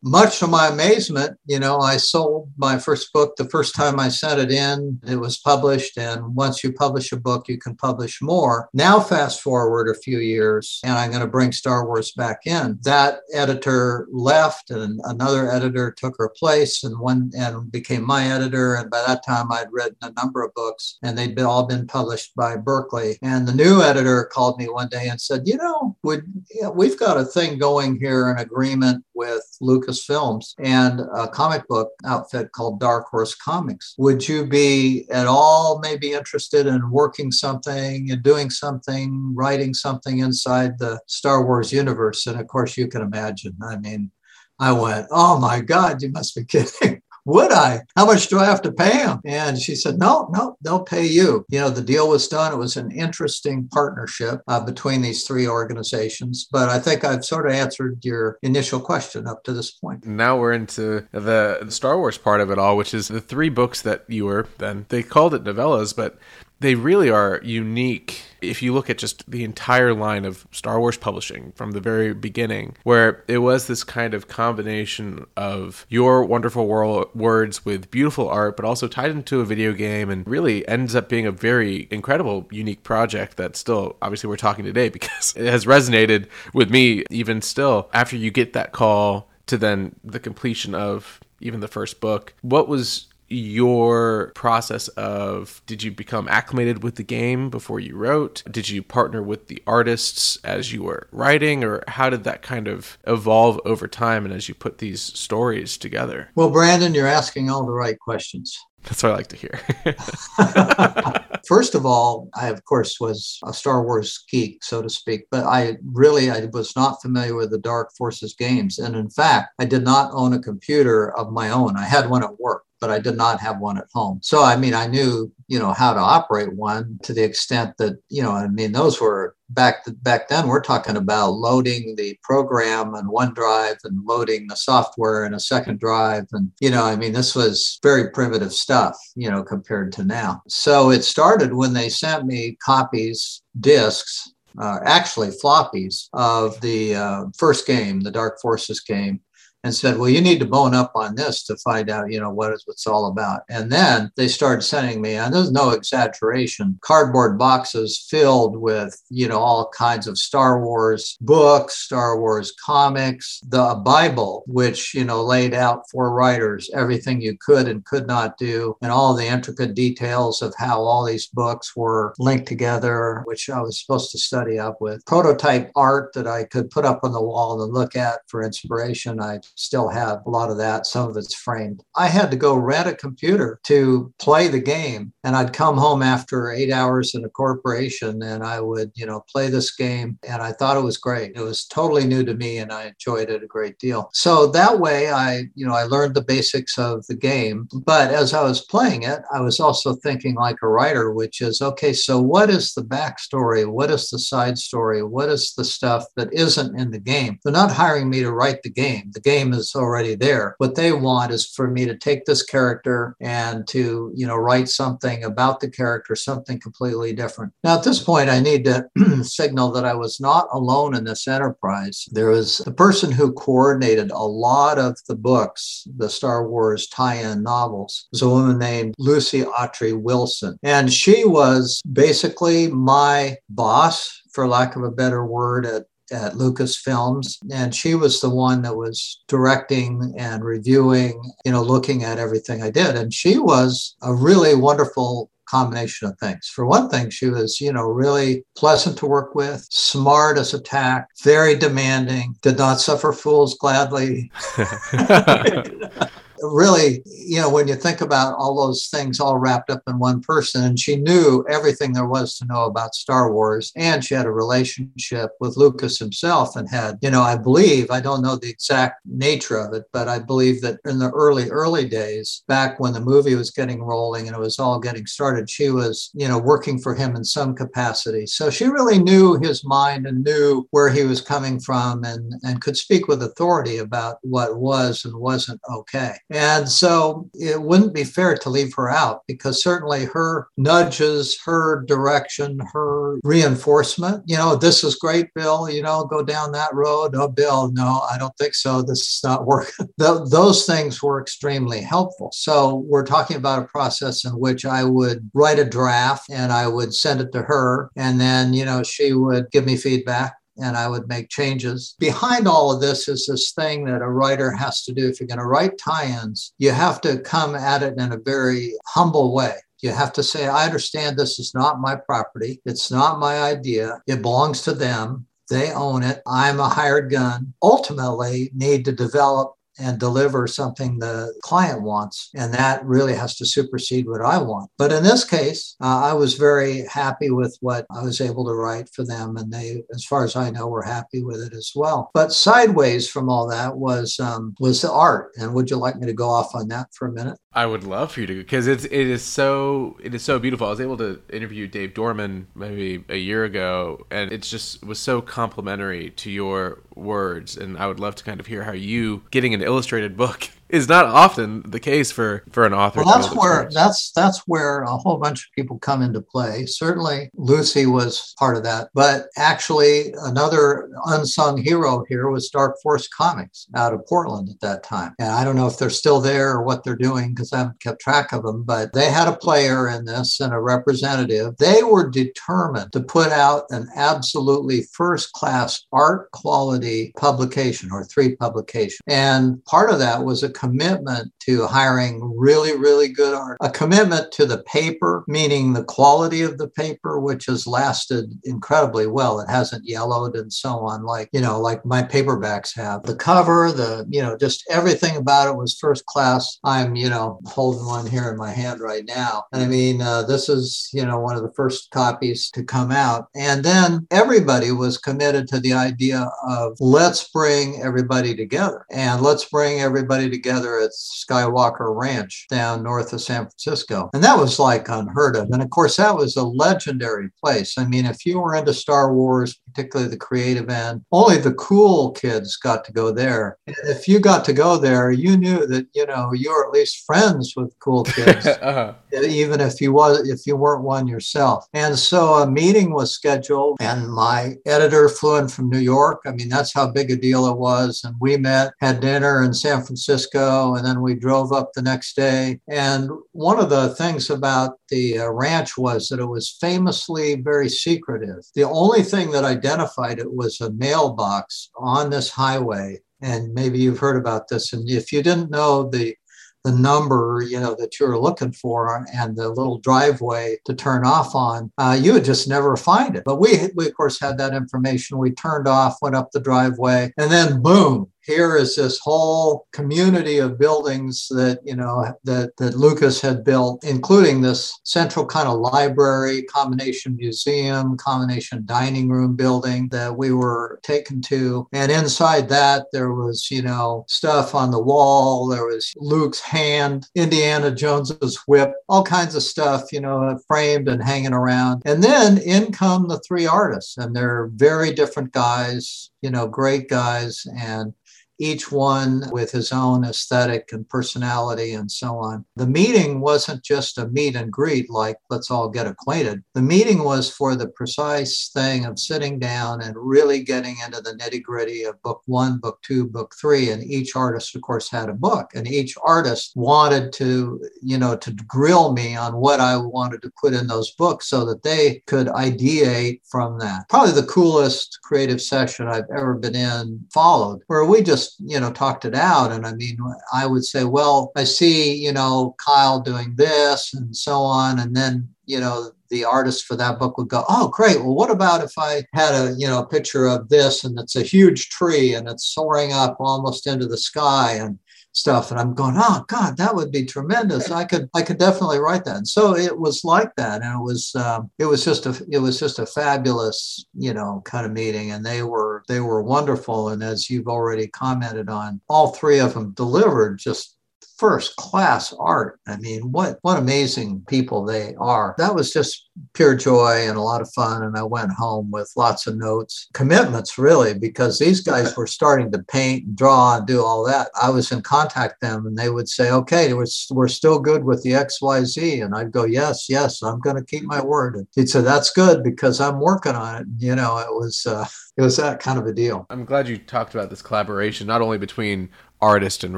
much 0.08 0.40
to 0.40 0.48
my 0.48 0.68
amazement, 0.68 1.38
you 1.46 1.60
know, 1.60 1.80
I 1.80 1.98
sold 1.98 2.50
my 2.58 2.78
first 2.78 3.12
book 3.12 3.36
the 3.36 3.50
first 3.50 3.76
time 3.76 4.00
I 4.00 4.10
sent 4.10 4.40
it 4.40 4.52
in. 4.52 5.00
It 5.06 5.18
was 5.18 5.38
published. 5.38 5.98
And 5.98 6.36
once 6.36 6.64
you 6.64 6.72
publish 6.72 7.12
a 7.12 7.18
book, 7.18 7.48
you 7.48 7.58
can 7.58 7.76
publish 7.76 8.22
more. 8.22 8.70
Now, 8.74 9.00
fast 9.00 9.42
forward 9.42 9.90
a 9.90 10.00
few 10.00 10.20
years, 10.20 10.80
and 10.84 10.94
I'm 10.94 11.10
going 11.10 11.22
to 11.22 11.28
bring 11.28 11.52
Star 11.52 11.86
Wars 11.86 12.12
back 12.12 12.46
in. 12.46 12.80
That 12.84 13.20
editor 13.34 14.08
left, 14.12 14.72
and 14.72 15.00
another 15.04 15.52
editor 15.52 15.92
took 15.92 16.16
her 16.18 16.30
place 16.30 16.84
and 16.84 16.98
one 17.00 17.32
and 17.38 17.72
became 17.72 18.06
my 18.06 18.32
editor. 18.32 18.76
And 18.76 18.90
by 18.90 19.04
that 19.06 19.26
time, 19.26 19.52
I'd 19.52 19.72
written 19.72 19.98
a 20.02 20.14
number 20.14 20.44
of 20.44 20.54
books, 20.54 20.98
and 21.04 21.18
they'd 21.18 21.36
been, 21.36 21.46
all 21.46 21.66
been 21.66 21.88
published 21.88 22.36
by 22.36 22.56
Berkley. 22.56 23.18
And 23.22 23.48
the 23.48 23.54
new 23.54 23.82
editor 23.82 24.30
called 24.32 24.58
me 24.58 24.66
one 24.66 24.88
day 24.90 25.10
and 25.10 25.20
said, 25.20 25.42
You 25.46 25.58
know, 25.58 25.98
would, 26.04 26.24
know, 26.62 26.72
we've 26.72 27.00
got 27.00 27.18
a 27.18 27.26
thing 27.26 27.58
going 27.58 28.00
here, 28.00 28.30
an 28.30 28.40
agreement 28.40 29.04
with 29.14 29.44
Lucas 29.60 29.97
Films 30.04 30.56
and 30.60 31.00
a 31.00 31.28
comic 31.28 31.68
book 31.68 31.90
outfit 32.06 32.52
called 32.52 32.80
Dark 32.80 33.08
Horse 33.10 33.36
Comics. 33.36 33.96
Would 33.98 34.28
you 34.28 34.46
be 34.46 35.06
at 35.10 35.28
all 35.28 35.80
maybe 35.80 36.14
interested 36.14 36.68
in 36.68 36.92
working 36.92 37.32
something 37.32 38.12
and 38.12 38.24
doing 38.24 38.50
something, 38.50 39.34
writing 39.36 39.74
something 39.74 40.20
inside 40.20 40.80
the 40.80 41.00
Star 41.08 41.46
Wars 41.46 41.72
universe? 41.72 42.28
And 42.28 42.40
of 42.40 42.48
course, 42.48 42.78
you 42.78 42.88
can 42.88 43.02
imagine. 43.02 43.56
I 43.62 43.78
mean, 43.78 44.12
I 44.60 44.72
went, 44.72 45.08
oh 45.12 45.40
my 45.40 45.62
God, 45.62 46.02
you 46.02 46.10
must 46.10 46.36
be 46.36 46.44
kidding 46.50 47.02
would 47.28 47.52
I? 47.52 47.82
How 47.96 48.06
much 48.06 48.28
do 48.28 48.40
I 48.40 48.46
have 48.46 48.62
to 48.64 48.72
pay 48.72 48.98
him? 48.98 49.20
And 49.26 49.60
she 49.60 49.76
said, 49.76 50.00
no, 50.00 50.30
no, 50.32 50.58
they'll 50.62 50.84
pay 50.84 51.06
you. 51.06 51.46
You 51.50 51.60
know, 51.60 51.70
the 51.70 51.82
deal 51.82 52.08
was 52.08 52.28
done. 52.28 52.54
It 52.54 52.58
was 52.58 52.78
an 52.78 52.90
interesting 52.92 53.68
partnership 53.68 54.42
uh, 54.48 54.62
between 54.62 55.02
these 55.02 55.26
three 55.26 55.48
organizations. 55.48 56.48
But 56.50 56.70
I 56.70 56.80
think 56.80 57.04
I've 57.04 57.26
sort 57.26 57.46
of 57.46 57.52
answered 57.52 58.00
your 58.04 58.40
initial 58.42 58.80
question 58.80 59.28
up 59.28 59.44
to 59.44 59.54
this 59.54 59.72
point. 59.72 60.06
Now 60.06 60.38
we're 60.38 60.54
into 60.54 61.06
the, 61.12 61.60
the 61.62 61.72
Star 61.72 61.98
Wars 61.98 62.18
part 62.18 62.40
of 62.40 62.50
it 62.50 62.58
all, 62.58 62.78
which 62.78 62.94
is 62.94 63.10
the 63.10 63.22
three 63.22 63.50
books 63.50 63.82
that 63.82 64.06
you 64.08 64.26
were 64.26 64.48
then, 64.58 64.86
they 64.88 65.04
called 65.04 65.34
it 65.34 65.44
novellas, 65.44 65.94
but 65.94 66.18
they 66.60 66.76
really 66.76 67.10
are 67.10 67.40
unique 67.44 68.24
if 68.42 68.62
you 68.62 68.74
look 68.74 68.90
at 68.90 68.98
just 68.98 69.30
the 69.30 69.44
entire 69.44 69.94
line 69.94 70.26
of 70.26 70.48
Star 70.52 70.80
Wars 70.80 70.98
publishing 70.98 71.52
from 71.56 71.72
the 71.72 71.80
very 71.80 72.14
beginning, 72.14 72.76
where 72.84 73.24
it 73.28 73.40
was 73.40 73.68
this 73.68 73.84
kind 73.84 74.14
of 74.14 74.28
combination 74.28 75.26
of 75.36 75.86
your 75.90 76.24
wonderful 76.24 76.68
world, 76.68 77.10
words 77.16 77.66
with 77.66 77.90
beautiful 77.92 78.30
art, 78.30 78.56
but 78.56 78.66
also 78.66 78.88
tied 78.88 79.12
into 79.12 79.40
a 79.40 79.46
video 79.46 79.74
game, 79.74 80.10
and 80.10 80.28
really 80.28 80.68
ends 80.68 80.96
up 80.96 81.10
being 81.10 81.26
a 81.26 81.32
very 81.32 81.88
incredible, 81.92 82.48
unique 82.52 82.84
project 82.84 83.38
that 83.38 83.56
still, 83.56 83.96
obviously, 84.02 84.30
we're 84.30 84.38
talking 84.38 84.66
today 84.66 84.90
because 84.98 85.34
it 85.36 85.46
has 85.46 85.66
resonated 85.66 86.28
with 86.54 86.70
me 86.70 87.04
even 87.10 87.42
still 87.42 87.90
after 87.94 88.16
you 88.16 88.32
get 88.32 88.54
that 88.54 88.72
call 88.72 89.30
to 89.48 89.58
then 89.58 89.96
the 90.04 90.20
completion 90.20 90.76
of 90.76 91.20
even 91.40 91.60
the 91.60 91.68
first 91.68 92.00
book. 92.00 92.34
What 92.42 92.68
was 92.68 93.08
your 93.30 94.32
process 94.36 94.88
of 94.90 95.62
did 95.66 95.84
you 95.84 95.92
become 95.92 96.28
acclimated 96.28 96.84
with 96.84 96.96
the 96.96 97.04
game 97.04 97.50
before 97.50 97.80
you 97.80 97.96
wrote? 97.96 98.44
Did 98.50 98.70
you 98.70 98.82
partner 98.82 99.22
with 99.22 99.48
the 99.48 99.62
artists 99.68 100.38
as 100.44 100.72
you 100.72 100.84
were 100.84 101.08
writing, 101.12 101.64
or 101.64 101.84
how 101.88 102.10
did 102.10 102.24
that 102.24 102.42
kind 102.42 102.68
of 102.68 102.98
evolve 103.06 103.60
over 103.66 103.88
time 103.88 104.26
and 104.26 104.34
as 104.34 104.48
you 104.48 104.56
put 104.56 104.78
these 104.78 105.02
stories 105.02 105.78
together? 105.78 106.30
Well, 106.36 106.50
Brandon, 106.50 106.94
you're 106.94 107.08
asking 107.08 107.50
all 107.50 107.66
the 107.66 107.74
right 107.74 108.00
questions. 108.00 108.58
That's 108.84 109.04
what 109.04 109.12
I 109.12 109.16
like 109.16 109.28
to 109.28 109.36
hear. 109.36 109.60
first 111.48 111.76
of 111.76 111.86
all, 111.86 112.30
I 112.36 112.48
of 112.48 112.64
course 112.64 113.00
was 113.00 113.40
a 113.46 113.54
Star 113.54 113.84
Wars 113.84 114.24
geek, 114.30 114.64
so 114.64 114.82
to 114.82 114.90
speak, 114.90 115.26
but 115.30 115.44
I 115.46 115.78
really 115.92 116.30
I 116.30 116.46
was 116.54 116.76
not 116.76 117.02
familiar 117.02 117.36
with 117.36 117.52
the 117.52 117.58
Dark 117.58 117.92
Forces 117.98 118.34
games. 118.34 118.80
And 118.80 118.96
in 118.96 119.10
fact, 119.10 119.54
I 119.60 119.66
did 119.66 119.84
not 119.84 120.12
own 120.14 120.34
a 120.34 120.40
computer 120.40 121.18
of 121.18 121.32
my 121.32 121.50
own. 121.50 121.76
I 121.76 121.84
had 121.84 122.10
one 122.10 122.24
at 122.24 122.40
work 122.40 122.64
but 122.80 122.90
I 122.90 123.00
did 123.00 123.18
not 123.18 123.40
have 123.40 123.60
one 123.60 123.78
at 123.78 123.88
home. 123.94 124.20
So, 124.24 124.44
I 124.44 124.56
mean, 124.58 124.74
I 124.74 124.88
knew, 124.88 125.32
you 125.48 125.60
know, 125.60 125.74
how 125.74 125.94
to 125.94 126.00
operate 126.00 126.54
one 126.54 127.00
to 127.04 127.14
the 127.14 127.24
extent 127.24 127.74
that, 127.78 127.98
you 128.10 128.22
know, 128.22 128.32
I 128.32 128.48
mean, 128.48 128.72
those 128.72 129.00
were 129.02 129.36
back 129.50 129.86
back 130.02 130.28
then 130.28 130.48
we're 130.48 130.62
talking 130.62 130.98
about 130.98 131.32
loading 131.32 131.96
the 131.96 132.18
program 132.22 132.96
in 132.96 133.08
OneDrive 133.08 133.78
and 133.84 134.06
loading 134.06 134.48
the 134.48 134.56
software 134.56 135.26
in 135.26 135.34
a 135.34 135.40
second 135.40 135.80
drive. 135.80 136.26
And 136.34 136.52
you 136.60 136.70
know 136.70 136.84
I 136.84 136.96
mean 136.96 137.14
this 137.14 137.36
was 137.36 137.80
very 137.82 138.10
primitive 138.12 138.54
stuff 138.54 138.98
you 139.16 139.30
know 139.30 139.44
compared 139.44 139.92
to 139.94 140.04
now. 140.04 140.42
So 140.48 140.92
it 140.92 141.04
started 141.04 141.54
when 141.54 141.74
they 141.74 141.90
sent 141.90 142.26
me 142.26 142.58
copies 142.64 143.42
discs 143.60 144.34
uh, 144.60 144.80
actually 144.84 145.30
floppies 145.30 146.08
of 146.14 146.60
the 146.62 146.96
uh, 146.96 147.26
first 147.38 147.68
game 147.68 148.02
the 148.02 148.12
Dark 148.12 148.40
Forces 148.42 148.82
game 148.82 149.22
and 149.68 149.76
said, 149.76 149.98
well, 149.98 150.10
you 150.10 150.22
need 150.22 150.40
to 150.40 150.46
bone 150.46 150.74
up 150.74 150.94
on 150.96 151.16
this 151.16 151.44
to 151.44 151.56
find 151.58 151.90
out, 151.90 152.12
you 152.12 152.20
know, 152.20 152.32
what 152.32 152.52
it's, 152.52 152.66
what's 152.66 152.88
all 152.88 153.08
about. 153.08 153.42
And 153.50 153.72
then 153.72 154.12
they 154.16 154.28
started 154.28 154.62
sending 154.64 155.02
me, 155.02 155.16
and 155.16 155.34
there's 155.34 155.52
no 155.52 155.72
exaggeration, 155.72 156.80
cardboard 156.82 157.38
boxes 157.38 158.08
filled 158.10 158.58
with, 158.58 159.00
you 159.10 159.28
know, 159.28 159.40
all 159.40 159.70
kinds 159.70 160.08
of 160.08 160.18
Star 160.18 160.64
Wars 160.64 161.18
books, 161.22 161.78
Star 161.78 162.20
Wars 162.20 162.54
comics, 162.54 163.42
the 163.48 163.76
Bible, 163.86 164.44
which, 164.48 164.94
you 164.94 165.04
know, 165.04 165.24
laid 165.24 165.54
out 165.54 165.84
for 165.92 166.12
writers 166.14 166.70
everything 166.74 167.22
you 167.22 167.38
could 167.38 167.68
and 167.68 167.86
could 167.86 168.08
not 168.08 168.38
do, 168.38 168.76
and 168.82 168.92
all 168.92 169.14
the 169.14 169.28
intricate 169.28 169.74
details 169.74 170.42
of 170.42 170.54
how 170.58 170.82
all 170.82 171.06
these 171.06 171.28
books 171.28 171.76
were 171.76 172.14
linked 172.20 172.48
together, 172.48 173.22
which 173.26 173.50
I 173.50 173.62
was 173.62 173.80
supposed 173.82 174.12
to 174.12 174.18
study 174.18 174.58
up 174.58 174.80
with. 174.80 175.06
Prototype 175.06 175.72
art 175.76 176.14
that 176.14 176.28
I 176.28 176.46
could 176.46 176.70
put 176.70 176.86
up 176.86 177.02
on 177.04 177.12
the 177.12 177.22
wall 177.22 177.62
and 177.62 177.74
look 177.74 177.96
at 177.96 178.22
for 178.28 178.44
inspiration. 178.44 179.20
I 179.20 179.40
still 179.58 179.90
have 179.90 180.22
a 180.26 180.30
lot 180.30 180.50
of 180.50 180.58
that. 180.58 180.86
Some 180.86 181.10
of 181.10 181.18
it's 181.18 181.36
framed. 181.36 181.84
I 181.96 182.08
had 182.08 182.32
to 182.32 182.38
go 182.38 182.56
rent 182.56 182.88
a 182.88 182.94
computer 182.94 183.60
to 183.66 184.14
play 184.20 184.48
the 184.48 184.60
game. 184.60 185.14
And 185.24 185.36
I'd 185.36 185.54
come 185.54 185.78
home 185.78 186.02
after 186.02 186.52
eight 186.52 186.72
hours 186.72 187.16
in 187.16 187.26
a 187.26 187.30
corporation 187.30 188.22
and 188.22 188.44
I 188.44 188.62
would, 188.62 188.92
you 188.96 189.06
know, 189.06 189.24
play 189.32 189.50
this 189.50 189.76
game. 189.76 190.18
And 190.28 190.42
I 190.42 190.52
thought 190.54 190.78
it 190.78 190.84
was 190.84 190.98
great. 190.98 191.34
It 191.36 191.42
was 191.42 191.66
totally 191.66 192.06
new 192.06 192.24
to 192.24 192.34
me 192.34 192.60
and 192.60 192.72
I 192.72 192.88
enjoyed 192.88 193.30
it 193.30 193.44
a 193.44 193.48
great 193.48 193.78
deal. 193.80 194.10
So 194.14 194.48
that 194.48 194.80
way 194.80 195.12
I, 195.12 195.46
you 195.56 195.66
know, 195.66 195.74
I 195.74 195.84
learned 195.84 196.16
the 196.16 196.24
basics 196.24 196.78
of 196.78 197.06
the 197.08 197.16
game. 197.16 197.68
But 197.86 198.12
as 198.12 198.34
I 198.34 198.44
was 198.44 198.66
playing 198.66 199.04
it, 199.04 199.22
I 199.34 199.42
was 199.42 199.60
also 199.60 199.96
thinking 199.96 200.36
like 200.36 200.58
a 200.62 200.68
writer, 200.68 201.12
which 201.12 201.42
is 201.42 201.62
okay, 201.62 201.94
so 201.94 202.22
what 202.22 202.50
is 202.50 202.74
the 202.74 202.84
backstory? 202.84 203.68
What 203.68 203.92
is 203.92 204.10
the 204.10 204.20
side 204.20 204.58
story? 204.58 205.04
What 205.04 205.30
is 205.30 205.54
the 205.54 205.66
stuff 205.66 206.06
that 206.16 206.34
isn't 206.34 206.80
in 206.80 206.92
the 206.92 207.00
game? 207.00 207.40
They're 207.44 207.54
not 207.54 207.72
hiring 207.72 208.10
me 208.10 208.22
to 208.22 208.32
write 208.32 208.62
the 208.64 208.70
game. 208.70 209.12
The 209.14 209.22
game 209.22 209.47
is 209.54 209.76
already 209.76 210.16
there. 210.16 210.56
What 210.58 210.76
they 210.76 210.92
want 210.92 211.32
is 211.32 211.48
for 211.48 211.70
me 211.70 211.86
to 211.86 211.98
take 211.98 212.26
this 212.26 212.44
character 212.44 213.16
and 213.20 213.68
to, 213.70 214.12
you 214.16 214.26
know, 214.26 214.36
write 214.36 214.70
something 214.70 215.24
about 215.24 215.60
the 215.60 215.70
character, 215.70 216.16
something 216.16 216.60
completely 216.60 217.14
different. 217.14 217.54
Now, 217.64 217.78
at 217.78 217.84
this 217.84 218.02
point, 218.02 218.30
I 218.30 218.40
need 218.40 218.66
to 218.66 218.88
signal 219.24 219.72
that 219.72 219.86
I 219.86 219.94
was 219.94 220.20
not 220.20 220.48
alone 220.52 220.96
in 220.96 221.04
this 221.04 221.28
enterprise. 221.28 222.06
There 222.12 222.30
was 222.30 222.60
the 222.60 222.72
person 222.72 223.12
who 223.12 223.34
coordinated 223.34 224.12
a 224.12 224.18
lot 224.18 224.78
of 224.78 224.98
the 225.08 225.16
books, 225.16 225.88
the 225.98 226.10
Star 226.10 226.48
Wars 226.48 226.88
tie-in 226.88 227.44
novels, 227.44 228.08
was 228.12 228.22
a 228.22 228.30
woman 228.30 228.60
named 228.60 228.96
Lucy 228.98 229.44
Autrey 229.44 230.00
Wilson. 230.00 230.58
And 230.64 230.92
she 230.92 231.26
was 231.26 231.82
basically 231.92 232.68
my 232.68 233.38
boss, 233.50 234.22
for 234.34 234.48
lack 234.48 234.76
of 234.76 234.84
a 234.84 234.92
better 234.92 235.26
word, 235.26 235.66
at 235.66 235.86
at 236.12 236.34
Lucasfilms, 236.34 237.38
and 237.52 237.74
she 237.74 237.96
was 237.96 238.22
the 238.22 238.30
one 238.30 238.62
that 238.62 238.76
was 238.76 239.22
directing 239.28 240.14
and 240.18 240.44
reviewing, 240.44 241.22
you 241.46 241.52
know, 241.52 241.62
looking 241.62 242.04
at 242.04 242.20
everything 242.20 242.62
I 242.62 242.72
did. 242.72 242.96
And 242.96 243.14
she 243.14 243.38
was 243.38 243.96
a 244.02 244.14
really 244.14 244.56
wonderful 244.56 245.30
combination 245.48 246.08
of 246.10 246.20
things. 246.20 246.48
For 246.48 246.66
one 246.66 246.90
thing, 246.90 247.10
she 247.10 247.30
was, 247.30 247.62
you 247.62 247.72
know, 247.72 247.84
really 247.84 248.44
pleasant 248.56 248.98
to 249.00 249.06
work 249.06 249.34
with, 249.34 249.66
smart 249.70 250.38
as 250.38 250.54
a 250.54 250.62
tack, 250.62 251.08
very 251.24 251.56
demanding, 251.56 252.36
did 252.42 252.58
not 252.58 252.82
suffer 252.82 253.14
fools 253.14 253.58
gladly. 253.58 254.32
really, 256.42 257.02
you 257.06 257.40
know, 257.40 257.50
when 257.50 257.68
you 257.68 257.76
think 257.76 258.02
about 258.02 258.36
all 258.38 258.56
those 258.56 258.88
things 258.88 259.20
all 259.20 259.38
wrapped 259.38 259.70
up 259.70 259.82
in 259.88 260.00
one 260.00 260.22
person, 260.22 260.64
and 260.64 260.80
she 260.80 260.96
knew 260.96 261.46
everything 261.50 261.94
there 261.94 262.08
was 262.08 262.38
to 262.38 262.46
know 262.46 262.66
about 262.66 262.96
Star 262.96 263.32
Wars, 263.32 263.72
and 263.76 264.04
she 264.04 264.16
had 264.16 264.26
a 264.26 264.32
relationship 264.32 265.32
with 265.40 265.58
Lucas 265.58 266.00
himself, 266.00 266.56
and 266.56 266.70
had, 266.70 266.98
you 267.02 267.12
know, 267.12 267.22
I 267.22 267.38
believe, 267.38 267.92
I 267.92 268.02
don't 268.02 268.22
know 268.22 268.36
the 268.36 268.50
exact 268.50 269.06
nature 269.06 269.58
of 269.58 269.74
it, 269.74 269.86
but 269.92 270.08
I 270.08 270.20
believe 270.20 270.62
that 270.62 270.80
in 270.86 271.00
the 271.00 271.10
early, 271.12 271.50
early 271.50 271.88
days, 271.88 272.44
back 272.48 272.80
when 272.80 272.94
the 272.94 273.00
movie 273.00 273.36
was 273.36 273.52
getting 273.52 273.82
rolling 273.82 274.28
and 274.28 274.36
it 274.36 274.40
was 274.40 274.60
all 274.60 274.80
getting 274.80 275.06
started, 275.06 275.50
she 275.50 275.70
was, 275.70 276.12
you 276.14 276.28
know, 276.28 276.38
working 276.38 276.80
for 276.80 276.94
him 276.94 277.16
in 277.16 277.24
some 277.24 277.56
capacity. 277.56 278.26
So 278.26 278.50
she 278.50 278.66
really 278.66 279.00
knew 279.00 279.40
his 279.42 279.66
mind 279.66 280.06
and 280.06 280.24
knew 280.24 280.68
where 280.72 280.90
he 280.90 281.04
was 281.04 281.22
coming 281.22 281.60
from 281.60 282.04
and, 282.04 282.34
and 282.44 282.62
could 282.62 282.78
speak 282.78 283.08
with 283.08 283.24
authority 283.24 283.78
about 283.78 284.18
what 284.22 284.58
was 284.58 285.06
and 285.06 285.16
wasn't 285.16 285.62
okay. 285.70 286.16
And 286.38 286.70
so 286.70 287.28
it 287.34 287.60
wouldn't 287.60 287.96
be 287.96 288.04
fair 288.04 288.38
to 288.38 288.50
leave 288.52 288.72
her 288.76 288.92
out 288.92 289.24
because 289.28 289.64
certainly 289.64 290.06
her 290.06 290.50
nudges, 290.56 291.36
her 291.44 291.84
direction, 291.88 292.60
her 292.74 293.18
reinforcement, 293.24 294.24
you 294.28 294.38
know, 294.38 294.56
this 294.56 294.84
is 294.84 294.98
great, 294.98 295.34
Bill, 295.34 295.68
you 295.68 295.82
know, 295.82 296.06
go 296.06 296.24
down 296.24 296.52
that 296.52 296.76
road. 296.76 297.16
Oh, 297.16 297.28
Bill, 297.28 297.72
no, 297.72 298.06
I 298.12 298.20
don't 298.20 298.38
think 298.38 298.54
so. 298.54 298.84
This 298.84 299.02
is 299.02 299.22
not 299.24 299.48
working. 299.48 299.88
those 299.98 300.68
things 300.68 301.02
were 301.02 301.20
extremely 301.20 301.82
helpful. 301.82 302.30
So 302.32 302.86
we're 302.88 303.04
talking 303.04 303.38
about 303.38 303.64
a 303.64 303.68
process 303.68 304.24
in 304.24 304.34
which 304.34 304.64
I 304.64 304.84
would 304.84 305.28
write 305.34 305.58
a 305.58 305.66
draft 305.66 306.30
and 306.30 306.52
I 306.52 306.68
would 306.68 306.94
send 306.94 307.20
it 307.20 307.32
to 307.32 307.42
her. 307.42 307.90
And 307.96 308.22
then, 308.22 308.54
you 308.54 308.64
know, 308.64 308.84
she 308.84 309.14
would 309.14 309.50
give 309.50 309.66
me 309.66 309.76
feedback 309.76 310.36
and 310.62 310.78
I 310.78 310.88
would 310.88 311.08
make 311.08 311.30
changes. 311.30 311.96
Behind 312.00 312.48
all 312.48 312.72
of 312.72 312.82
this 312.82 313.08
is 313.08 313.26
this 313.26 313.52
thing 313.52 313.86
that 313.86 314.02
a 314.02 314.10
writer 314.10 314.52
has 314.52 314.84
to 314.84 314.94
do. 314.94 315.08
If 315.08 315.20
you're 315.20 315.28
going 315.28 315.40
to 315.40 315.46
write 315.46 315.78
tie 315.78 316.06
ins, 316.06 316.54
you 316.58 316.72
have 316.72 317.02
to 317.02 317.20
come 317.20 317.56
at 317.56 317.84
it 317.84 317.98
in 317.98 318.12
a 318.12 318.18
very 318.18 318.74
humble 318.88 319.34
way. 319.34 319.56
You 319.82 319.92
have 319.92 320.12
to 320.14 320.24
say, 320.24 320.48
I 320.48 320.66
understand 320.66 321.18
this 321.18 321.40
is 321.40 321.54
not 321.54 321.80
my 321.80 321.96
property. 321.96 322.62
It's 322.66 322.90
not 322.90 323.20
my 323.20 323.42
idea. 323.42 324.02
It 324.08 324.22
belongs 324.22 324.64
to 324.64 324.74
them. 324.74 325.28
They 325.50 325.72
own 325.72 326.04
it. 326.04 326.22
I'm 326.28 326.60
a 326.60 326.68
hired 326.68 327.12
gun. 327.12 327.54
Ultimately, 327.62 328.52
need 328.54 328.86
to 328.86 328.92
develop 328.92 329.54
and 329.80 330.00
deliver 330.00 330.48
something 330.48 331.00
the 331.00 331.34
client 331.44 331.82
wants. 331.82 332.30
And 332.36 332.54
that 332.54 332.84
really 332.86 333.14
has 333.14 333.36
to 333.38 333.46
supersede 333.46 334.08
what 334.08 334.22
I 334.22 334.38
want. 334.38 334.70
But 334.78 334.92
in 334.92 335.04
this 335.04 335.24
case, 335.24 335.76
uh, 335.82 336.02
I 336.04 336.14
was 336.14 336.36
very 336.36 336.86
happy 336.86 337.30
with 337.30 337.58
what 337.62 337.86
I 337.92 338.02
was 338.04 338.22
able 338.22 338.46
to 338.46 338.54
write 338.54 338.90
for 338.94 339.06
them. 339.06 339.38
And 339.38 339.52
they, 339.52 339.84
as 339.94 340.06
far 340.06 340.24
as 340.24 340.36
I 340.36 340.50
know, 340.50 340.68
were 340.68 340.84
happy 340.84 341.24
with 341.24 341.42
it 341.42 341.54
as 341.54 341.72
well. 341.76 342.12
But 342.14 342.34
sideways 342.34 343.10
from 343.10 343.30
all 343.30 343.48
that 343.48 343.78
was, 343.78 344.20
um, 344.20 344.56
was 344.60 344.82
the 344.82 344.92
art. 344.92 345.32
And 345.38 345.54
would 345.54 345.70
you 345.70 345.78
like 345.78 345.98
me 345.98 346.08
to 346.08 346.14
go 346.14 346.30
off 346.30 346.56
on 346.56 346.68
that 346.70 346.88
for 346.94 347.08
a 347.08 347.12
minute? 347.12 347.38
I 347.58 347.66
would 347.66 347.84
love 347.84 348.12
for 348.12 348.22
you 348.22 348.28
to, 348.28 348.36
because 348.36 348.68
it's, 348.68 348.86
it 348.86 348.92
is 348.92 349.24
so, 349.24 349.98
it 350.04 350.14
is 350.14 350.22
so 350.22 350.38
beautiful. 350.38 350.68
I 350.68 350.70
was 350.70 350.80
able 350.80 350.98
to 350.98 351.20
interview 351.34 351.66
Dave 351.66 351.96
Dorman 351.96 352.46
maybe 352.54 353.04
a 353.10 353.18
year 353.18 353.46
ago, 353.46 354.06
and 354.12 354.32
it 354.32 354.44
just 354.44 354.84
was 354.84 355.00
so 355.00 355.24
complimentary 355.24 356.12
to 356.12 356.30
your 356.30 356.84
words. 356.94 357.58
And 357.58 357.76
I 357.80 357.88
would 357.88 358.00
love 358.00 358.14
to 358.18 358.24
kind 358.24 358.40
of 358.40 358.46
hear 358.46 358.64
how 358.64 358.74
you 358.74 359.24
getting 359.32 359.56
an 359.56 359.64
illustrated 359.64 360.16
book 360.16 360.52
is 360.70 360.90
not 360.90 361.06
often 361.06 361.64
the 361.66 361.80
case 361.80 362.12
for 362.12 362.44
for 362.52 362.66
an 362.66 362.74
author. 362.74 363.02
Well, 363.04 363.20
that's 363.20 363.34
where 363.34 363.70
that's 363.72 364.12
that's 364.12 364.42
where 364.48 364.82
a 364.82 364.98
whole 364.98 365.18
bunch 365.18 365.46
of 365.46 365.52
people 365.56 365.80
come 365.80 366.02
into 366.02 366.22
play. 366.22 366.66
Certainly, 366.66 367.30
Lucy 367.36 367.86
was 367.86 368.34
part 368.38 368.58
of 368.58 368.64
that, 368.64 368.90
but 368.94 369.28
actually, 369.38 370.14
another 370.24 370.90
unsung 371.06 371.58
hero 371.58 372.06
here 372.10 372.30
was 372.30 372.50
Dark 372.50 372.76
Horse 372.84 373.08
Comics 373.08 373.68
out 373.76 373.94
of 373.94 374.06
Portland 374.08 374.50
at 374.50 374.60
that 374.62 374.84
time. 374.84 375.14
And 375.20 375.32
I 375.32 375.44
don't 375.44 375.56
know 375.56 375.68
if 375.68 375.78
they're 375.78 375.90
still 375.90 376.20
there 376.20 376.52
or 376.52 376.64
what 376.64 376.84
they're 376.84 376.96
doing 376.96 377.34
because 377.34 377.54
I 377.54 377.60
haven't 377.60 377.82
kept 377.82 378.02
track 378.02 378.34
of 378.34 378.44
them. 378.44 378.64
But 378.64 378.94
they 378.94 379.10
had 379.10 379.28
a 379.28 379.38
player 379.38 379.90
in 379.90 380.06
this 380.06 380.40
and 380.40 380.54
a 380.54 380.60
representative. 380.60 381.56
They 381.58 381.84
were 381.84 382.10
determined 382.10 382.92
to 382.94 383.02
put 383.02 383.32
out 383.32 383.66
an 383.70 383.88
absolutely 383.96 384.84
first 384.94 385.32
class 385.34 385.86
art 385.92 386.30
quality 386.32 387.14
publication 387.18 387.92
or 387.92 388.04
three 388.04 388.36
publications, 388.36 389.00
and 389.08 389.64
part 389.66 389.90
of 389.90 390.00
that 390.00 390.24
was 390.24 390.44
a 390.44 390.57
commitment 390.58 391.32
to 391.42 391.68
hiring 391.68 392.34
really, 392.36 392.76
really 392.78 393.08
good 393.08 393.34
art, 393.34 393.58
a 393.62 393.70
commitment 393.70 394.32
to 394.32 394.46
the 394.46 394.64
paper, 394.64 395.24
meaning 395.28 395.74
the 395.74 395.84
quality 395.84 396.42
of 396.42 396.58
the 396.58 396.68
paper, 396.70 397.20
which 397.20 397.46
has 397.46 397.68
lasted 397.68 398.34
incredibly 398.44 399.08
well. 399.08 399.40
It 399.40 399.50
hasn't 399.50 399.88
yellowed 399.88 400.36
and 400.36 400.52
so 400.52 400.80
on, 400.80 401.04
like, 401.04 401.30
you 401.32 401.42
know, 401.42 401.60
like 401.60 401.86
my 401.86 402.02
paperbacks 402.02 402.76
have. 402.76 403.04
The 403.04 403.16
cover, 403.16 403.72
the, 403.72 404.06
you 404.10 404.22
know, 404.22 404.36
just 404.38 404.64
everything 404.70 405.16
about 405.16 405.48
it 405.48 405.58
was 405.58 405.78
first 405.78 406.06
class. 406.06 406.58
I'm, 406.64 406.96
you 406.96 407.10
know, 407.10 407.40
holding 407.46 407.86
one 407.86 408.08
here 408.08 408.30
in 408.32 408.38
my 408.38 408.52
hand 408.52 408.82
right 408.82 409.06
now. 409.06 409.44
And 409.54 409.62
I 409.62 409.68
mean, 409.68 410.02
uh, 410.02 410.24
this 410.24 410.50
is, 410.50 410.90
you 410.94 411.06
know, 411.06 411.20
one 411.20 411.36
of 411.36 411.44
the 411.44 411.54
first 411.54 411.92
copies 411.92 412.50
to 412.52 412.64
come 412.64 412.92
out. 412.92 413.28
And 413.36 413.64
then 413.64 414.08
everybody 414.12 414.72
was 414.72 414.98
committed 414.98 415.48
to 415.50 415.60
the 415.60 415.74
idea 415.74 416.30
of 416.48 416.78
let's 416.80 417.30
bring 417.30 417.82
everybody 417.82 418.36
together 418.36 418.86
and 418.92 419.22
let's 419.22 419.46
bring 419.46 419.80
everybody 419.80 420.30
together 420.48 420.80
at 420.80 420.92
Skywalker 420.92 421.94
Ranch 421.94 422.48
down 422.50 422.82
north 422.82 423.12
of 423.12 423.22
San 423.22 423.44
Francisco. 423.44 424.10
And 424.14 424.24
that 424.24 424.38
was 424.38 424.60
like 424.60 424.88
unheard 424.88 425.36
of. 425.36 425.50
And 425.52 425.62
of 425.62 425.70
course, 425.70 425.98
that 425.98 426.16
was 426.16 426.38
a 426.38 426.44
legendary 426.44 427.30
place. 427.44 427.78
I 427.78 427.86
mean, 427.86 428.06
if 428.06 428.26
you 428.26 428.40
were 428.40 428.56
into 428.56 428.74
Star 428.74 429.14
Wars, 429.14 429.60
particularly 429.78 430.10
the 430.10 430.18
creative 430.18 430.70
end, 430.70 431.04
only 431.12 431.38
the 431.38 431.54
cool 431.54 432.12
kids 432.12 432.58
got 432.58 432.84
to 432.84 432.92
go 432.92 433.12
there. 433.12 433.58
And 433.68 433.76
if 433.84 434.08
you 434.08 434.20
got 434.20 434.44
to 434.46 434.54
go 434.54 434.78
there, 434.78 435.12
you 435.12 435.38
knew 435.38 435.68
that, 435.68 435.88
you 435.94 436.06
know, 436.08 436.34
you 436.34 436.52
were 436.52 436.66
at 436.66 436.74
least 436.74 437.06
friends 437.06 437.54
with 437.56 437.78
cool 437.80 438.04
kids, 438.06 438.48
uh-huh. 438.48 438.94
even 439.14 439.62
if 439.62 439.80
you 439.80 439.94
was 439.94 440.28
if 440.28 440.48
you 440.48 440.56
weren't 440.56 440.84
one 440.84 441.08
yourself. 441.08 441.68
And 441.74 441.98
so 441.98 442.36
a 442.36 442.50
meeting 442.50 442.92
was 442.92 443.14
scheduled 443.14 443.78
and 443.80 444.12
my 444.12 444.56
editor 444.66 445.10
flew 445.10 445.38
in 445.38 445.48
from 445.48 445.70
New 445.70 445.80
York. 445.80 446.22
I 446.26 446.32
mean, 446.32 446.50
that's 446.50 446.74
how 446.74 446.90
big 446.90 447.12
a 447.12 447.16
deal 447.16 447.46
it 447.46 447.58
was. 447.58 448.02
And 448.04 448.16
we 448.20 448.36
met, 448.38 448.74
had 448.80 449.00
dinner 449.00 449.44
in 449.44 449.54
San 449.54 449.84
Francisco, 449.84 450.74
and 450.74 450.86
then 450.86 451.02
we 451.02 451.14
drove 451.14 451.52
up 451.52 451.74
the 451.74 451.82
next 451.84 452.16
day. 452.16 452.60
And 452.68 453.12
one 453.34 453.60
of 453.60 453.70
the 453.70 453.94
things 453.96 454.32
about 454.32 454.80
the 454.90 455.20
uh, 455.20 455.30
ranch 455.30 455.78
was 455.78 456.10
that 456.10 456.20
it 456.20 456.26
was 456.26 456.58
famously 456.60 457.36
very 457.36 457.70
secretive. 457.70 458.44
The 458.56 458.64
only 458.64 459.04
thing 459.04 459.32
that 459.32 459.46
identified 459.68 460.20
it 460.20 460.34
was 460.34 460.62
a 460.62 460.72
mailbox 460.72 461.70
on 461.78 462.10
this 462.10 462.30
highway. 462.30 463.00
And 463.22 463.54
maybe 463.54 463.80
you've 463.80 464.00
heard 464.00 464.18
about 464.18 464.48
this. 464.48 464.74
And 464.74 464.90
if 464.90 465.12
you 465.12 465.22
didn't 465.24 465.52
know 465.52 465.90
the 465.90 466.16
the 466.64 466.72
number 466.74 467.46
you 467.48 467.58
know 467.58 467.76
that 467.76 467.98
you're 467.98 468.18
looking 468.18 468.52
for 468.52 469.06
and 469.14 469.38
the 469.38 469.48
little 469.48 469.78
driveway 469.78 470.58
to 470.66 470.74
turn 470.74 471.06
off 471.06 471.34
on 471.34 471.72
uh, 471.78 471.98
you 471.98 472.12
would 472.12 472.26
just 472.26 472.48
never 472.50 472.76
find 472.76 473.16
it 473.16 473.24
but 473.26 473.40
we 473.40 473.70
we 473.76 473.88
of 473.88 473.96
course 473.96 474.20
had 474.20 474.38
that 474.38 474.54
information 474.54 475.18
we 475.18 475.32
turned 475.32 475.68
off 475.68 475.96
went 476.02 476.16
up 476.16 476.30
the 476.32 476.42
driveway 476.42 477.14
and 477.18 477.32
then 477.32 477.62
boom 477.62 478.12
here 478.28 478.58
is 478.58 478.76
this 478.76 479.00
whole 479.00 479.66
community 479.72 480.38
of 480.38 480.60
buildings 480.60 481.28
that 481.30 481.60
you 481.64 481.76
know 481.76 482.06
that, 482.26 482.56
that 482.58 482.76
lucas 482.76 483.22
had 483.22 483.44
built 483.44 483.84
including 483.86 484.42
this 484.42 484.80
central 484.84 485.26
kind 485.26 485.48
of 485.48 485.60
library 485.60 486.44
combination 486.44 487.16
museum 487.16 487.96
combination 487.98 488.64
dining 488.66 489.08
room 489.08 489.36
building 489.36 489.88
that 489.90 490.16
we 490.16 490.32
were 490.32 490.80
taken 490.84 491.22
to. 491.22 491.68
And 491.72 491.92
inside 491.92 492.50
that 492.50 492.88
there 492.92 493.14
was 493.14 493.50
you 493.50 493.62
know 493.62 494.04
stuff 494.08 494.54
on 494.54 494.72
the 494.72 494.84
wall. 494.84 495.48
There 495.48 495.66
was 495.66 495.94
luke's 495.96 496.42
hand 496.42 497.08
indiana 497.16 497.74
jones's 497.74 498.38
whip 498.48 498.74
all 498.90 499.04
kinds 499.04 499.36
of 499.36 499.44
stuff 499.44 499.94
you 499.94 500.02
know 500.02 500.38
framed 500.48 500.90
and 500.90 501.02
hanging 501.02 501.34
around. 501.34 501.82
And 501.86 502.04
then 502.04 502.38
in 502.40 502.74
come 502.74 503.08
the 503.08 503.20
three 503.20 503.48
artists 503.48 503.98
and 503.98 504.14
they're 504.14 504.50
very 504.54 504.94
different 504.94 505.32
guys 505.32 506.10
you 506.22 506.32
know 506.32 506.48
great 506.48 506.90
guys. 506.90 507.46
And 507.58 507.94
each 508.40 508.72
one 508.72 509.24
with 509.32 509.52
his 509.52 509.72
own 509.72 510.04
aesthetic 510.04 510.70
and 510.72 510.88
personality 510.90 511.74
and 511.74 511.92
so 511.92 512.18
on. 512.18 512.46
The 512.56 512.68
meeting 512.68 513.20
wasn't 513.20 513.64
just 513.64 513.98
a 513.98 514.08
meet 514.08 514.36
and 514.36 514.52
greet, 514.52 514.90
like 514.90 515.18
let's 515.30 515.52
all 515.52 515.70
get 515.70 515.88
acquainted. 515.88 516.44
The 516.54 516.62
meeting 516.62 517.04
was 517.04 517.30
for 517.30 517.56
the 517.56 517.68
precise 517.68 518.50
thing 518.54 518.86
of 518.86 519.00
sitting 519.00 519.40
down 519.40 519.82
and 519.82 519.96
really 519.98 520.44
getting 520.44 520.76
into 520.86 521.02
the 521.02 521.14
nitty 521.14 521.44
gritty 521.44 521.84
of 521.84 522.02
book 522.02 522.22
one, 522.26 522.60
book 522.60 522.80
two, 522.82 523.08
book 523.08 523.34
three. 523.40 523.72
And 523.72 523.84
each 523.84 524.16
artist, 524.16 524.56
of 524.56 524.62
course, 524.62 524.90
had 524.90 525.10
a 525.10 525.14
book. 525.14 525.52
And 525.56 525.68
each 525.68 525.96
artist 526.04 526.54
wanted 526.56 527.14
to, 527.14 527.62
you 527.82 527.98
know, 527.98 528.16
to 528.18 528.32
grill 528.48 528.94
me 528.94 529.16
on 529.16 529.38
what 529.38 529.60
I 529.60 529.78
wanted 529.78 530.22
to 530.24 530.32
put 530.40 530.54
in 530.54 530.68
those 530.68 530.92
books 530.92 531.28
so 531.28 531.46
that 531.46 531.64
they 531.64 532.04
could 532.08 532.28
ideate 532.28 533.22
from 533.30 533.60
that. 533.60 533.90
Probably 533.90 534.14
the 534.14 534.28
coolest 534.28 535.00
creative 535.04 535.42
session 535.42 535.88
I've 535.88 536.10
ever 536.16 536.36
been 536.36 536.56
in 536.56 537.06
followed, 537.14 537.62
where 537.68 537.86
we 537.86 538.02
just 538.02 538.27
just, 538.28 538.40
you 538.40 538.60
know, 538.60 538.72
talked 538.72 539.06
it 539.06 539.16
out. 539.16 539.52
And 539.52 539.66
I 539.66 539.74
mean, 539.74 539.98
I 540.34 540.46
would 540.46 540.66
say, 540.66 540.84
well, 540.84 541.32
I 541.36 541.44
see, 541.44 541.96
you 541.96 542.12
know, 542.12 542.56
Kyle 542.64 543.00
doing 543.00 543.34
this 543.36 543.94
and 543.94 544.16
so 544.16 544.40
on. 544.40 544.80
And 544.80 544.96
then, 544.96 545.30
you 545.46 545.60
know, 545.60 545.92
the 546.10 546.24
artist 546.24 546.66
for 546.66 546.76
that 546.78 547.00
book 547.00 547.18
would 547.18 547.28
go, 547.28 547.44
oh, 547.50 547.68
great. 547.70 547.98
Well, 547.98 548.16
what 548.16 548.32
about 548.32 548.64
if 548.64 548.74
I 548.78 549.04
had 549.14 549.34
a, 549.34 549.56
you 549.58 549.68
know, 549.68 549.84
picture 549.84 550.26
of 550.26 550.50
this 550.50 550.84
and 550.84 550.98
it's 551.00 551.16
a 551.16 551.22
huge 551.22 551.70
tree 551.70 552.14
and 552.14 552.28
it's 552.28 552.46
soaring 552.46 552.94
up 552.94 553.18
almost 553.20 553.68
into 553.68 553.88
the 553.88 553.98
sky 553.98 554.54
and 554.54 554.80
stuff 555.18 555.50
and 555.50 555.60
i'm 555.60 555.74
going 555.74 555.96
oh 555.98 556.24
god 556.28 556.58
that 556.58 556.76
would 556.76 556.92
be 556.92 557.06
tremendous. 557.06 557.72
I 557.72 557.86
could 557.86 558.10
i 558.14 558.22
could 558.22 558.38
definitely 558.38 558.80
write 558.80 559.06
that. 559.06 559.18
And 559.18 559.28
so 559.28 559.56
it 559.56 559.78
was 559.78 560.04
like 560.04 560.36
that 560.36 560.62
and 560.62 560.80
it 560.80 560.84
was 560.84 561.16
um, 561.16 561.50
it 561.58 561.66
was 561.66 561.84
just 561.84 562.06
a 562.06 562.26
it 562.30 562.40
was 562.40 562.60
just 562.60 562.80
a 562.80 562.86
fabulous 562.86 563.86
you 563.94 564.14
know 564.14 564.42
kind 564.46 564.66
of 564.66 564.72
meeting 564.72 565.12
and 565.12 565.26
they 565.26 565.44
were 565.44 565.84
they 565.88 566.00
were 566.00 566.22
wonderful. 566.22 566.90
And 566.90 567.04
as 567.04 567.30
you've 567.30 567.48
already 567.48 567.88
commented 567.88 568.50
on 568.50 568.82
all 568.90 569.10
three 569.10 569.40
of 569.40 569.54
them 569.54 569.72
delivered 569.72 570.40
just 570.40 570.77
first 571.18 571.56
class 571.56 572.14
art. 572.20 572.60
I 572.68 572.78
mean, 572.78 573.12
what 573.12 573.40
what 573.42 573.58
amazing 573.58 574.24
people 574.28 574.66
they 574.66 574.96
are. 574.96 575.36
That 575.38 575.56
was 575.56 575.72
just 575.74 576.08
pure 576.34 576.56
joy 576.56 577.08
and 577.08 577.18
a 577.18 577.22
lot 577.22 577.42
of 577.42 577.52
fun. 577.54 577.84
And 577.84 577.98
I 577.98 578.04
went 578.04 578.32
home 578.32 578.72
with 578.72 578.92
lots 578.96 579.28
of 579.28 579.38
notes, 579.38 579.88
commitments 579.94 580.58
really, 580.58 580.94
because 580.94 581.40
these 581.40 581.62
guys 581.62 581.96
were 581.96 582.08
starting 582.08 582.52
to 582.52 582.64
paint 582.64 583.06
and 583.06 583.16
draw 583.16 583.58
and 583.58 583.68
do 583.68 583.84
all 583.84 584.06
that. 584.06 584.30
I 584.40 584.50
was 584.50 584.72
in 584.72 584.82
contact 584.82 585.42
them 585.42 585.66
and 585.66 585.78
they 585.78 585.90
would 585.90 586.10
say, 586.10 586.32
okay, 586.32 586.74
we're, 586.74 586.86
we're 587.12 587.28
still 587.28 587.60
good 587.60 587.84
with 587.84 588.04
the 588.04 588.12
XYZ. 588.12 589.04
And 589.04 589.16
I'd 589.16 589.32
go, 589.32 589.46
yes, 589.46 589.88
yes, 589.90 590.22
I'm 590.22 590.40
going 590.40 590.56
to 590.56 590.64
keep 590.64 590.84
my 590.84 591.04
word. 591.04 591.36
And 591.36 591.48
he'd 591.56 591.70
say, 591.70 591.82
that's 591.82 592.12
good 592.12 592.44
because 592.44 592.80
I'm 592.80 593.00
working 593.00 593.36
on 593.36 593.62
it. 593.62 593.68
You 593.78 593.96
know, 593.96 594.18
it 594.18 594.32
was, 594.32 594.66
uh, 594.66 594.86
it 595.18 595.22
was 595.22 595.38
that 595.38 595.60
kind 595.60 595.80
of 595.80 595.86
a 595.86 595.94
deal. 595.94 596.26
I'm 596.30 596.46
glad 596.46 596.68
you 596.68 596.78
talked 596.78 597.16
about 597.16 597.30
this 597.30 597.42
collaboration, 597.42 598.08
not 598.08 598.22
only 598.22 598.38
between 598.38 598.90
artist 599.22 599.64
and 599.64 599.78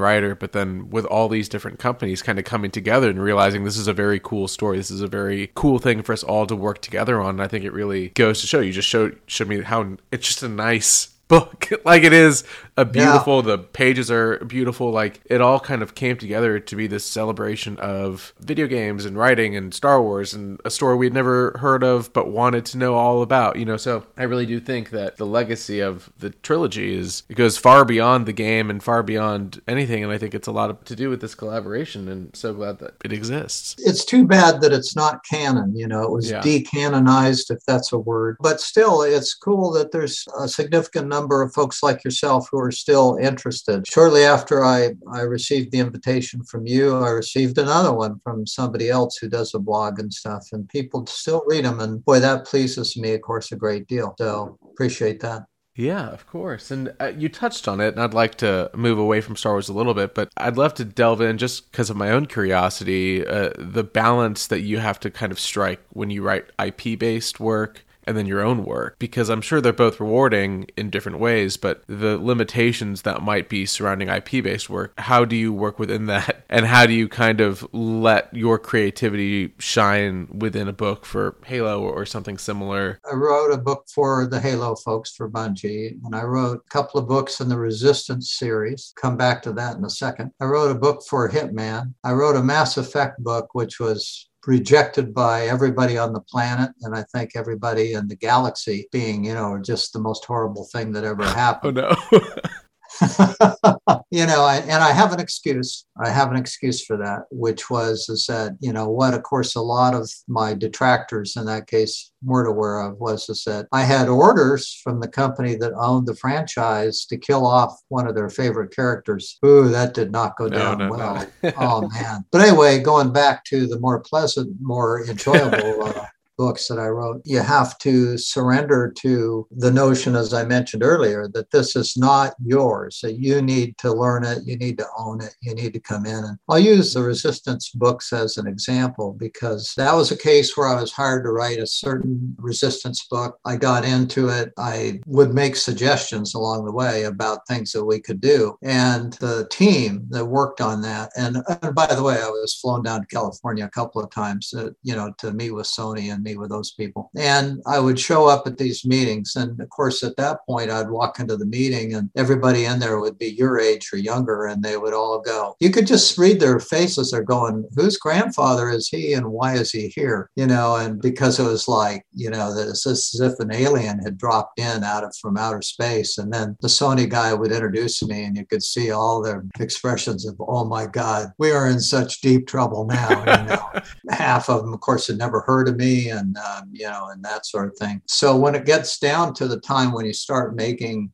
writer, 0.00 0.34
but 0.34 0.52
then 0.52 0.90
with 0.90 1.04
all 1.06 1.28
these 1.28 1.48
different 1.48 1.78
companies 1.78 2.22
kind 2.22 2.38
of 2.38 2.44
coming 2.44 2.70
together 2.70 3.08
and 3.08 3.22
realizing 3.22 3.64
this 3.64 3.78
is 3.78 3.88
a 3.88 3.92
very 3.92 4.20
cool 4.20 4.48
story. 4.48 4.76
This 4.76 4.90
is 4.90 5.00
a 5.00 5.06
very 5.06 5.50
cool 5.54 5.78
thing 5.78 6.02
for 6.02 6.12
us 6.12 6.22
all 6.22 6.46
to 6.46 6.56
work 6.56 6.80
together 6.82 7.20
on. 7.20 7.30
And 7.30 7.42
I 7.42 7.48
think 7.48 7.64
it 7.64 7.72
really 7.72 8.08
goes 8.10 8.40
to 8.40 8.46
show. 8.46 8.60
You 8.60 8.72
just 8.72 8.88
showed 8.88 9.18
showed 9.26 9.48
me 9.48 9.62
how 9.62 9.96
it's 10.12 10.26
just 10.26 10.42
a 10.42 10.48
nice 10.48 11.09
book. 11.30 11.70
like 11.84 12.02
it 12.02 12.12
is 12.12 12.44
a 12.76 12.84
beautiful. 12.84 13.36
Yeah. 13.36 13.56
The 13.56 13.58
pages 13.58 14.10
are 14.10 14.44
beautiful. 14.44 14.90
Like 14.90 15.20
it 15.24 15.40
all 15.40 15.60
kind 15.60 15.82
of 15.82 15.94
came 15.94 16.16
together 16.16 16.58
to 16.58 16.76
be 16.76 16.86
this 16.86 17.04
celebration 17.04 17.78
of 17.78 18.34
video 18.40 18.66
games 18.66 19.04
and 19.04 19.16
writing 19.16 19.56
and 19.56 19.72
Star 19.72 20.02
Wars 20.02 20.34
and 20.34 20.60
a 20.64 20.70
story 20.70 20.96
we'd 20.96 21.14
never 21.14 21.56
heard 21.60 21.82
of 21.82 22.12
but 22.12 22.28
wanted 22.28 22.66
to 22.66 22.78
know 22.78 22.94
all 22.94 23.22
about. 23.22 23.56
You 23.56 23.64
know, 23.64 23.76
so 23.76 24.04
I 24.18 24.24
really 24.24 24.46
do 24.46 24.60
think 24.60 24.90
that 24.90 25.16
the 25.16 25.26
legacy 25.26 25.80
of 25.80 26.10
the 26.18 26.30
trilogy 26.30 26.94
is 26.94 27.22
it 27.28 27.36
goes 27.36 27.56
far 27.56 27.84
beyond 27.84 28.26
the 28.26 28.32
game 28.32 28.68
and 28.68 28.82
far 28.82 29.02
beyond 29.02 29.62
anything. 29.68 30.02
And 30.02 30.12
I 30.12 30.18
think 30.18 30.34
it's 30.34 30.48
a 30.48 30.52
lot 30.52 30.68
of, 30.68 30.84
to 30.84 30.96
do 30.96 31.08
with 31.08 31.20
this 31.20 31.34
collaboration. 31.34 32.08
And 32.08 32.34
so 32.34 32.52
glad 32.52 32.80
that 32.80 32.94
it 33.04 33.12
exists. 33.12 33.76
It's 33.78 34.04
too 34.04 34.26
bad 34.26 34.60
that 34.62 34.72
it's 34.72 34.96
not 34.96 35.24
canon. 35.24 35.76
You 35.76 35.86
know, 35.86 36.02
it 36.02 36.10
was 36.10 36.30
yeah. 36.30 36.40
decanonized, 36.40 37.50
if 37.50 37.64
that's 37.66 37.92
a 37.92 37.98
word. 37.98 38.36
But 38.40 38.60
still, 38.60 39.02
it's 39.02 39.34
cool 39.34 39.70
that 39.72 39.92
there's 39.92 40.26
a 40.36 40.48
significant 40.48 41.06
number 41.06 41.19
number 41.20 41.42
of 41.42 41.52
folks 41.52 41.82
like 41.82 42.02
yourself 42.04 42.48
who 42.50 42.58
are 42.58 42.72
still 42.72 43.18
interested. 43.20 43.86
Shortly 43.86 44.24
after 44.24 44.64
I, 44.64 44.90
I 45.12 45.20
received 45.20 45.70
the 45.70 45.78
invitation 45.78 46.42
from 46.44 46.66
you, 46.66 46.96
I 46.96 47.10
received 47.10 47.58
another 47.58 47.92
one 47.92 48.20
from 48.24 48.46
somebody 48.46 48.88
else 48.88 49.18
who 49.18 49.28
does 49.28 49.54
a 49.54 49.58
blog 49.58 49.98
and 49.98 50.12
stuff, 50.12 50.48
and 50.52 50.68
people 50.68 51.06
still 51.06 51.42
read 51.46 51.64
them. 51.64 51.80
And 51.80 52.04
boy, 52.04 52.20
that 52.20 52.46
pleases 52.46 52.96
me, 52.96 53.12
of 53.14 53.20
course, 53.20 53.52
a 53.52 53.56
great 53.56 53.86
deal. 53.86 54.14
So 54.18 54.58
appreciate 54.72 55.20
that. 55.20 55.44
Yeah, 55.76 56.08
of 56.08 56.26
course. 56.26 56.70
And 56.70 56.92
uh, 57.00 57.12
you 57.16 57.28
touched 57.28 57.68
on 57.68 57.80
it, 57.80 57.94
and 57.94 58.02
I'd 58.02 58.12
like 58.12 58.34
to 58.36 58.70
move 58.74 58.98
away 58.98 59.20
from 59.20 59.36
Star 59.36 59.52
Wars 59.52 59.68
a 59.68 59.72
little 59.72 59.94
bit, 59.94 60.14
but 60.14 60.30
I'd 60.36 60.56
love 60.56 60.74
to 60.74 60.84
delve 60.84 61.20
in 61.20 61.38
just 61.38 61.70
because 61.70 61.90
of 61.90 61.96
my 61.96 62.10
own 62.10 62.26
curiosity, 62.26 63.26
uh, 63.26 63.50
the 63.56 63.84
balance 63.84 64.46
that 64.48 64.60
you 64.60 64.78
have 64.78 64.98
to 65.00 65.10
kind 65.10 65.32
of 65.32 65.38
strike 65.38 65.80
when 65.90 66.10
you 66.10 66.22
write 66.22 66.46
IP 66.58 66.98
based 66.98 67.40
work 67.40 67.84
and 68.04 68.16
then 68.16 68.26
your 68.26 68.40
own 68.40 68.64
work 68.64 68.98
because 68.98 69.28
I'm 69.28 69.40
sure 69.40 69.60
they're 69.60 69.72
both 69.72 70.00
rewarding 70.00 70.66
in 70.76 70.90
different 70.90 71.18
ways, 71.18 71.56
but 71.56 71.82
the 71.86 72.18
limitations 72.18 73.02
that 73.02 73.22
might 73.22 73.48
be 73.48 73.66
surrounding 73.66 74.08
IP 74.08 74.42
based 74.42 74.70
work, 74.70 74.92
how 74.98 75.24
do 75.24 75.36
you 75.36 75.52
work 75.52 75.78
within 75.78 76.06
that? 76.06 76.36
And 76.52 76.66
how 76.66 76.84
do 76.84 76.92
you 76.92 77.08
kind 77.08 77.40
of 77.40 77.64
let 77.72 78.34
your 78.34 78.58
creativity 78.58 79.54
shine 79.58 80.26
within 80.36 80.66
a 80.66 80.72
book 80.72 81.06
for 81.06 81.36
Halo 81.46 81.80
or 81.80 82.04
something 82.04 82.38
similar? 82.38 82.98
I 83.08 83.14
wrote 83.14 83.52
a 83.52 83.56
book 83.56 83.84
for 83.94 84.26
the 84.26 84.40
Halo 84.40 84.74
folks 84.74 85.14
for 85.14 85.30
Bungie, 85.30 85.96
and 86.04 86.12
I 86.12 86.24
wrote 86.24 86.58
a 86.66 86.70
couple 86.70 86.98
of 86.98 87.06
books 87.06 87.40
in 87.40 87.48
the 87.48 87.56
Resistance 87.56 88.32
series. 88.32 88.92
Come 89.00 89.16
back 89.16 89.42
to 89.42 89.52
that 89.52 89.76
in 89.76 89.84
a 89.84 89.90
second. 89.90 90.32
I 90.40 90.46
wrote 90.46 90.72
a 90.72 90.78
book 90.78 91.04
for 91.08 91.28
Hitman. 91.28 91.94
I 92.02 92.12
wrote 92.14 92.34
a 92.34 92.42
Mass 92.42 92.76
Effect 92.76 93.22
book, 93.22 93.54
which 93.54 93.78
was 93.78 94.29
rejected 94.46 95.14
by 95.14 95.46
everybody 95.46 95.98
on 95.98 96.12
the 96.12 96.20
planet 96.20 96.70
and 96.82 96.94
I 96.94 97.04
think 97.12 97.32
everybody 97.34 97.92
in 97.92 98.08
the 98.08 98.16
galaxy 98.16 98.88
being, 98.90 99.24
you 99.24 99.34
know, 99.34 99.60
just 99.62 99.92
the 99.92 99.98
most 99.98 100.24
horrible 100.24 100.64
thing 100.72 100.92
that 100.92 101.04
ever 101.04 101.22
oh, 101.22 101.26
happened. 101.26 101.78
Oh 101.78 101.94
no. 102.10 103.74
you 104.10 104.26
know, 104.26 104.42
I, 104.42 104.56
and 104.56 104.82
I 104.82 104.90
have 104.90 105.12
an 105.12 105.20
excuse. 105.20 105.86
I 106.02 106.08
have 106.08 106.30
an 106.30 106.36
excuse 106.36 106.84
for 106.84 106.96
that, 106.96 107.26
which 107.30 107.70
was 107.70 108.08
is 108.08 108.26
that 108.26 108.56
you 108.58 108.72
know 108.72 108.88
what, 108.88 109.14
of 109.14 109.22
course, 109.22 109.54
a 109.54 109.60
lot 109.60 109.94
of 109.94 110.10
my 110.26 110.52
detractors 110.52 111.36
in 111.36 111.46
that 111.46 111.68
case 111.68 112.10
weren't 112.24 112.48
aware 112.48 112.80
of 112.80 112.98
was 112.98 113.28
is 113.28 113.44
that 113.44 113.68
I 113.72 113.82
had 113.82 114.08
orders 114.08 114.80
from 114.82 114.98
the 114.98 115.08
company 115.08 115.54
that 115.56 115.72
owned 115.76 116.08
the 116.08 116.16
franchise 116.16 117.06
to 117.06 117.16
kill 117.16 117.46
off 117.46 117.78
one 117.88 118.08
of 118.08 118.16
their 118.16 118.30
favorite 118.30 118.74
characters. 118.74 119.38
Ooh, 119.46 119.68
that 119.68 119.94
did 119.94 120.10
not 120.10 120.36
go 120.36 120.48
down 120.48 120.78
no, 120.78 120.88
no, 120.88 120.90
well. 120.90 121.26
No. 121.42 121.52
oh 121.58 121.88
man! 121.88 122.24
But 122.32 122.42
anyway, 122.42 122.80
going 122.80 123.12
back 123.12 123.44
to 123.44 123.68
the 123.68 123.78
more 123.78 124.00
pleasant, 124.00 124.56
more 124.60 125.04
enjoyable. 125.06 125.84
Uh, 125.84 126.06
books 126.40 126.68
that 126.68 126.78
I 126.78 126.88
wrote, 126.88 127.20
you 127.26 127.40
have 127.40 127.76
to 127.80 128.16
surrender 128.16 128.90
to 129.02 129.46
the 129.50 129.70
notion, 129.70 130.16
as 130.16 130.32
I 130.32 130.42
mentioned 130.46 130.82
earlier, 130.82 131.28
that 131.34 131.50
this 131.50 131.76
is 131.76 131.98
not 131.98 132.32
yours, 132.42 133.00
that 133.02 133.18
you 133.18 133.42
need 133.42 133.76
to 133.76 133.92
learn 133.92 134.24
it, 134.24 134.38
you 134.46 134.56
need 134.56 134.78
to 134.78 134.86
own 134.96 135.20
it, 135.20 135.34
you 135.42 135.54
need 135.54 135.74
to 135.74 135.80
come 135.80 136.06
in. 136.06 136.24
And 136.24 136.38
I'll 136.48 136.58
use 136.58 136.94
the 136.94 137.02
resistance 137.02 137.68
books 137.68 138.10
as 138.14 138.38
an 138.38 138.46
example 138.46 139.12
because 139.12 139.74
that 139.76 139.94
was 139.94 140.12
a 140.12 140.16
case 140.16 140.56
where 140.56 140.68
I 140.68 140.80
was 140.80 140.92
hired 140.92 141.24
to 141.24 141.30
write 141.30 141.58
a 141.58 141.66
certain 141.66 142.34
resistance 142.38 143.06
book. 143.10 143.38
I 143.44 143.56
got 143.56 143.84
into 143.84 144.30
it, 144.30 144.54
I 144.56 145.00
would 145.04 145.34
make 145.34 145.56
suggestions 145.56 146.34
along 146.34 146.64
the 146.64 146.72
way 146.72 147.02
about 147.02 147.46
things 147.46 147.70
that 147.72 147.84
we 147.84 148.00
could 148.00 148.22
do. 148.22 148.56
And 148.62 149.12
the 149.14 149.46
team 149.50 150.06
that 150.08 150.24
worked 150.24 150.62
on 150.62 150.80
that, 150.82 151.10
and, 151.18 151.36
and 151.60 151.74
by 151.74 151.94
the 151.94 152.02
way, 152.02 152.14
I 152.14 152.30
was 152.30 152.54
flown 152.54 152.82
down 152.82 153.02
to 153.02 153.06
California 153.08 153.66
a 153.66 153.68
couple 153.68 154.02
of 154.02 154.10
times, 154.10 154.54
uh, 154.54 154.70
you 154.82 154.96
know, 154.96 155.12
to 155.18 155.34
meet 155.34 155.50
with 155.50 155.66
Sony 155.66 156.10
and 156.10 156.29
with 156.36 156.50
those 156.50 156.72
people. 156.72 157.10
And 157.16 157.60
I 157.66 157.78
would 157.78 157.98
show 157.98 158.26
up 158.26 158.46
at 158.46 158.58
these 158.58 158.84
meetings. 158.84 159.36
And 159.36 159.60
of 159.60 159.68
course, 159.70 160.02
at 160.02 160.16
that 160.16 160.38
point, 160.46 160.70
I'd 160.70 160.90
walk 160.90 161.20
into 161.20 161.36
the 161.36 161.46
meeting 161.46 161.94
and 161.94 162.10
everybody 162.16 162.64
in 162.64 162.78
there 162.78 163.00
would 163.00 163.18
be 163.18 163.28
your 163.28 163.58
age 163.58 163.90
or 163.92 163.98
younger, 163.98 164.46
and 164.46 164.62
they 164.62 164.76
would 164.76 164.94
all 164.94 165.20
go. 165.20 165.56
You 165.60 165.70
could 165.70 165.86
just 165.86 166.18
read 166.18 166.40
their 166.40 166.60
faces. 166.60 167.10
They're 167.10 167.22
going, 167.22 167.68
whose 167.76 167.98
grandfather 167.98 168.70
is 168.70 168.88
he 168.88 169.12
and 169.12 169.26
why 169.32 169.54
is 169.54 169.70
he 169.70 169.88
here? 169.88 170.30
You 170.36 170.46
know, 170.46 170.76
and 170.76 171.00
because 171.00 171.38
it 171.38 171.44
was 171.44 171.68
like, 171.68 172.04
you 172.14 172.30
know, 172.30 172.52
it's 172.56 172.86
as 172.86 173.20
if 173.20 173.38
an 173.40 173.52
alien 173.52 173.98
had 174.00 174.18
dropped 174.18 174.58
in 174.58 174.84
out 174.84 175.04
of 175.04 175.14
from 175.20 175.36
outer 175.36 175.62
space. 175.62 176.18
And 176.18 176.32
then 176.32 176.56
the 176.60 176.68
Sony 176.68 177.08
guy 177.08 177.34
would 177.34 177.52
introduce 177.52 178.02
me, 178.02 178.24
and 178.24 178.36
you 178.36 178.46
could 178.46 178.62
see 178.62 178.90
all 178.90 179.22
their 179.22 179.44
expressions 179.58 180.26
of, 180.26 180.36
oh 180.40 180.64
my 180.64 180.86
God, 180.86 181.32
we 181.38 181.50
are 181.50 181.68
in 181.68 181.80
such 181.80 182.20
deep 182.20 182.46
trouble 182.46 182.86
now. 182.86 183.20
You 183.20 183.48
know, 183.48 183.80
half 184.10 184.48
of 184.48 184.62
them, 184.62 184.72
of 184.72 184.80
course, 184.80 185.06
had 185.06 185.18
never 185.18 185.40
heard 185.40 185.68
of 185.68 185.76
me 185.76 186.10
and 186.20 186.36
um, 186.36 186.68
you 186.72 186.86
know 186.86 187.08
and 187.12 187.24
that 187.24 187.46
sort 187.46 187.68
of 187.68 187.76
thing. 187.76 188.00
So 188.06 188.36
when 188.36 188.54
it 188.54 188.66
gets 188.66 188.98
down 188.98 189.34
to 189.34 189.48
the 189.48 189.60
time 189.60 189.92
when 189.92 190.06
you 190.06 190.12
start 190.12 190.54
making 190.54 191.10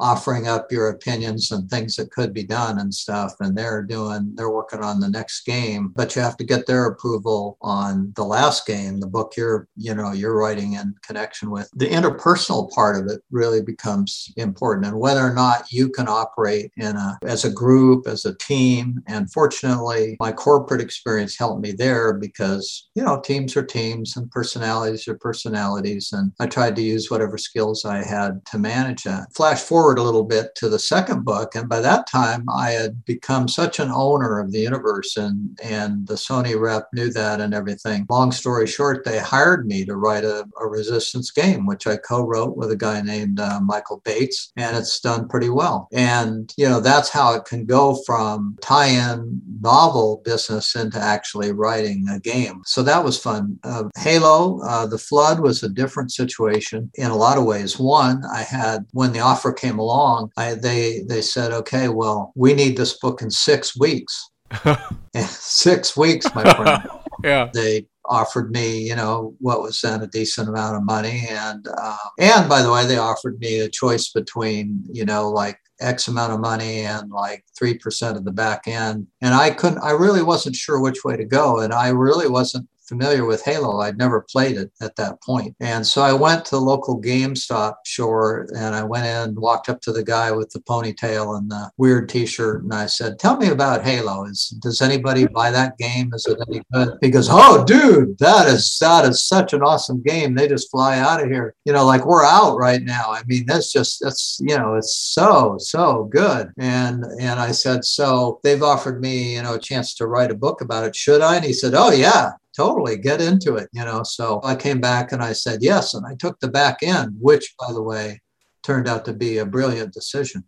offering 0.00 0.48
up 0.48 0.72
your 0.72 0.88
opinions 0.88 1.52
and 1.52 1.68
things 1.68 1.96
that 1.96 2.10
could 2.10 2.32
be 2.32 2.42
done 2.42 2.78
and 2.78 2.92
stuff. 2.92 3.34
And 3.40 3.56
they're 3.56 3.82
doing, 3.82 4.32
they're 4.34 4.50
working 4.50 4.80
on 4.80 4.98
the 4.98 5.08
next 5.08 5.42
game, 5.42 5.92
but 5.94 6.16
you 6.16 6.22
have 6.22 6.36
to 6.38 6.44
get 6.44 6.66
their 6.66 6.86
approval 6.86 7.58
on 7.60 8.12
the 8.16 8.24
last 8.24 8.66
game, 8.66 9.00
the 9.00 9.06
book 9.06 9.34
you're, 9.36 9.68
you 9.76 9.94
know, 9.94 10.12
you're 10.12 10.36
writing 10.36 10.72
in 10.74 10.94
connection 11.02 11.50
with. 11.50 11.70
The 11.74 11.88
interpersonal 11.88 12.70
part 12.70 12.96
of 12.96 13.10
it 13.10 13.20
really 13.30 13.62
becomes 13.62 14.32
important 14.36 14.86
and 14.86 14.98
whether 14.98 15.20
or 15.20 15.34
not 15.34 15.70
you 15.70 15.90
can 15.90 16.08
operate 16.08 16.72
in 16.76 16.96
a, 16.96 17.18
as 17.22 17.44
a 17.44 17.50
group, 17.50 18.06
as 18.06 18.24
a 18.24 18.34
team. 18.36 19.02
And 19.06 19.30
fortunately, 19.30 20.16
my 20.18 20.32
corporate 20.32 20.80
experience 20.80 21.36
helped 21.36 21.60
me 21.60 21.72
there 21.72 22.14
because, 22.14 22.88
you 22.94 23.02
know, 23.02 23.20
teams 23.20 23.56
are 23.56 23.64
teams 23.64 24.16
and 24.16 24.30
personalities 24.30 25.06
are 25.08 25.18
personalities. 25.18 26.12
And 26.12 26.32
I 26.40 26.46
tried 26.46 26.76
to 26.76 26.82
use 26.82 27.10
whatever 27.10 27.36
skills 27.36 27.84
I 27.84 28.02
had 28.02 28.44
to 28.46 28.58
manage 28.58 29.04
that. 29.04 29.34
Flash 29.34 29.60
forward 29.60 29.89
forward 29.90 30.00
a 30.00 30.04
little 30.04 30.24
bit 30.24 30.54
to 30.54 30.68
the 30.68 30.78
second 30.78 31.24
book, 31.24 31.56
and 31.56 31.68
by 31.68 31.80
that 31.80 32.08
time 32.08 32.44
I 32.48 32.70
had 32.70 33.04
become 33.04 33.48
such 33.48 33.80
an 33.80 33.90
owner 33.90 34.38
of 34.38 34.52
the 34.52 34.60
universe, 34.60 35.16
and 35.16 35.58
and 35.64 36.06
the 36.06 36.14
Sony 36.14 36.58
rep 36.58 36.86
knew 36.92 37.10
that 37.10 37.40
and 37.40 37.52
everything. 37.52 38.06
Long 38.08 38.30
story 38.30 38.68
short, 38.68 39.04
they 39.04 39.18
hired 39.18 39.66
me 39.66 39.84
to 39.84 39.96
write 39.96 40.24
a, 40.24 40.46
a 40.60 40.66
Resistance 40.68 41.32
game, 41.32 41.66
which 41.66 41.88
I 41.88 41.96
co-wrote 41.96 42.56
with 42.56 42.70
a 42.70 42.76
guy 42.76 43.00
named 43.00 43.40
uh, 43.40 43.58
Michael 43.60 44.00
Bates, 44.04 44.52
and 44.56 44.76
it's 44.76 45.00
done 45.00 45.28
pretty 45.28 45.48
well. 45.48 45.88
And 45.92 46.52
you 46.56 46.68
know 46.68 46.80
that's 46.80 47.08
how 47.08 47.34
it 47.34 47.44
can 47.44 47.66
go 47.66 47.96
from 48.06 48.56
tie-in 48.62 49.40
novel 49.60 50.22
business 50.24 50.76
into 50.76 51.00
actually 51.00 51.50
writing 51.52 52.06
a 52.08 52.20
game. 52.20 52.62
So 52.64 52.82
that 52.84 53.02
was 53.02 53.18
fun. 53.18 53.58
Uh, 53.64 53.84
Halo, 53.98 54.60
uh, 54.62 54.86
the 54.86 54.98
Flood 54.98 55.40
was 55.40 55.64
a 55.64 55.68
different 55.68 56.12
situation 56.12 56.90
in 56.94 57.10
a 57.10 57.16
lot 57.16 57.38
of 57.38 57.44
ways. 57.44 57.78
One, 57.78 58.22
I 58.32 58.42
had 58.42 58.86
when 58.92 59.12
the 59.12 59.20
offer 59.20 59.52
came 59.52 59.79
along, 59.80 60.30
I, 60.36 60.54
they 60.54 61.02
they 61.08 61.22
said, 61.22 61.52
okay, 61.52 61.88
well, 61.88 62.32
we 62.36 62.54
need 62.54 62.76
this 62.76 62.98
book 62.98 63.22
in 63.22 63.30
six 63.30 63.78
weeks. 63.78 64.30
six 65.16 65.96
weeks, 65.96 66.32
my 66.34 66.42
friend. 66.54 66.88
yeah. 67.24 67.50
They 67.52 67.86
offered 68.04 68.50
me, 68.50 68.80
you 68.80 68.96
know, 68.96 69.34
what 69.38 69.62
was 69.62 69.80
then 69.80 70.02
a 70.02 70.06
decent 70.06 70.48
amount 70.48 70.76
of 70.76 70.84
money, 70.84 71.26
and 71.28 71.66
uh, 71.78 71.96
and 72.18 72.48
by 72.48 72.62
the 72.62 72.72
way, 72.72 72.86
they 72.86 72.98
offered 72.98 73.38
me 73.38 73.60
a 73.60 73.68
choice 73.68 74.10
between, 74.10 74.84
you 74.92 75.04
know, 75.04 75.28
like 75.28 75.58
X 75.80 76.08
amount 76.08 76.32
of 76.32 76.40
money 76.40 76.80
and 76.80 77.10
like 77.10 77.44
3% 77.60 78.16
of 78.16 78.24
the 78.24 78.32
back 78.32 78.66
end. 78.66 79.06
And 79.20 79.34
I 79.34 79.50
couldn't, 79.50 79.82
I 79.82 79.92
really 79.92 80.22
wasn't 80.22 80.56
sure 80.56 80.80
which 80.80 81.04
way 81.04 81.16
to 81.16 81.24
go. 81.24 81.60
And 81.60 81.72
I 81.72 81.88
really 81.88 82.28
wasn't 82.28 82.68
familiar 82.90 83.24
with 83.24 83.42
Halo. 83.42 83.80
I'd 83.80 83.96
never 83.96 84.26
played 84.30 84.56
it 84.58 84.70
at 84.82 84.96
that 84.96 85.22
point. 85.22 85.56
And 85.60 85.86
so 85.86 86.02
I 86.02 86.12
went 86.12 86.44
to 86.46 86.56
the 86.56 86.60
local 86.60 87.00
GameStop 87.00 87.76
store 87.86 88.46
and 88.54 88.74
I 88.74 88.82
went 88.82 89.06
in, 89.06 89.40
walked 89.40 89.68
up 89.70 89.80
to 89.82 89.92
the 89.92 90.02
guy 90.02 90.30
with 90.32 90.50
the 90.50 90.60
ponytail 90.60 91.38
and 91.38 91.50
the 91.50 91.70
weird 91.78 92.08
t-shirt. 92.08 92.64
And 92.64 92.74
I 92.74 92.86
said, 92.86 93.18
tell 93.18 93.36
me 93.38 93.48
about 93.48 93.84
Halo. 93.84 94.26
Is, 94.26 94.48
does 94.60 94.82
anybody 94.82 95.26
buy 95.26 95.50
that 95.52 95.78
game? 95.78 96.10
Is 96.12 96.26
it 96.26 96.38
any 96.48 96.60
good? 96.72 96.98
He 97.00 97.10
goes, 97.10 97.28
oh, 97.30 97.64
dude, 97.64 98.18
that 98.18 98.46
is, 98.48 98.76
that 98.80 99.04
is 99.06 99.24
such 99.24 99.54
an 99.54 99.62
awesome 99.62 100.02
game. 100.02 100.34
They 100.34 100.48
just 100.48 100.70
fly 100.70 100.98
out 100.98 101.22
of 101.22 101.30
here. 101.30 101.54
You 101.64 101.72
know, 101.72 101.86
like 101.86 102.04
we're 102.04 102.24
out 102.24 102.58
right 102.58 102.82
now. 102.82 103.04
I 103.08 103.22
mean, 103.26 103.46
that's 103.46 103.72
just, 103.72 104.00
that's, 104.02 104.38
you 104.42 104.58
know, 104.58 104.74
it's 104.74 104.96
so, 104.96 105.56
so 105.58 106.08
good. 106.10 106.50
And, 106.58 107.04
and 107.20 107.38
I 107.38 107.52
said, 107.52 107.84
so 107.84 108.40
they've 108.42 108.62
offered 108.62 109.00
me, 109.00 109.36
you 109.36 109.42
know, 109.42 109.54
a 109.54 109.58
chance 109.60 109.94
to 109.94 110.06
write 110.06 110.30
a 110.30 110.34
book 110.34 110.60
about 110.60 110.84
it. 110.84 110.96
Should 110.96 111.20
I? 111.20 111.36
And 111.36 111.44
he 111.44 111.52
said, 111.52 111.74
oh 111.74 111.92
yeah, 111.92 112.32
totally 112.56 112.96
get 112.96 113.20
into 113.20 113.56
it, 113.56 113.68
you 113.72 113.84
know. 113.84 114.02
So 114.02 114.40
I 114.44 114.54
came 114.54 114.80
back 114.80 115.12
and 115.12 115.22
I 115.22 115.32
said 115.32 115.62
yes, 115.62 115.94
and 115.94 116.06
I 116.06 116.14
took 116.16 116.38
the 116.40 116.48
back 116.48 116.82
end, 116.82 117.16
which, 117.20 117.54
by 117.58 117.72
the 117.72 117.82
way, 117.82 118.20
turned 118.62 118.88
out 118.88 119.04
to 119.06 119.12
be 119.12 119.38
a 119.38 119.46
brilliant 119.46 119.92
decision. 119.92 120.44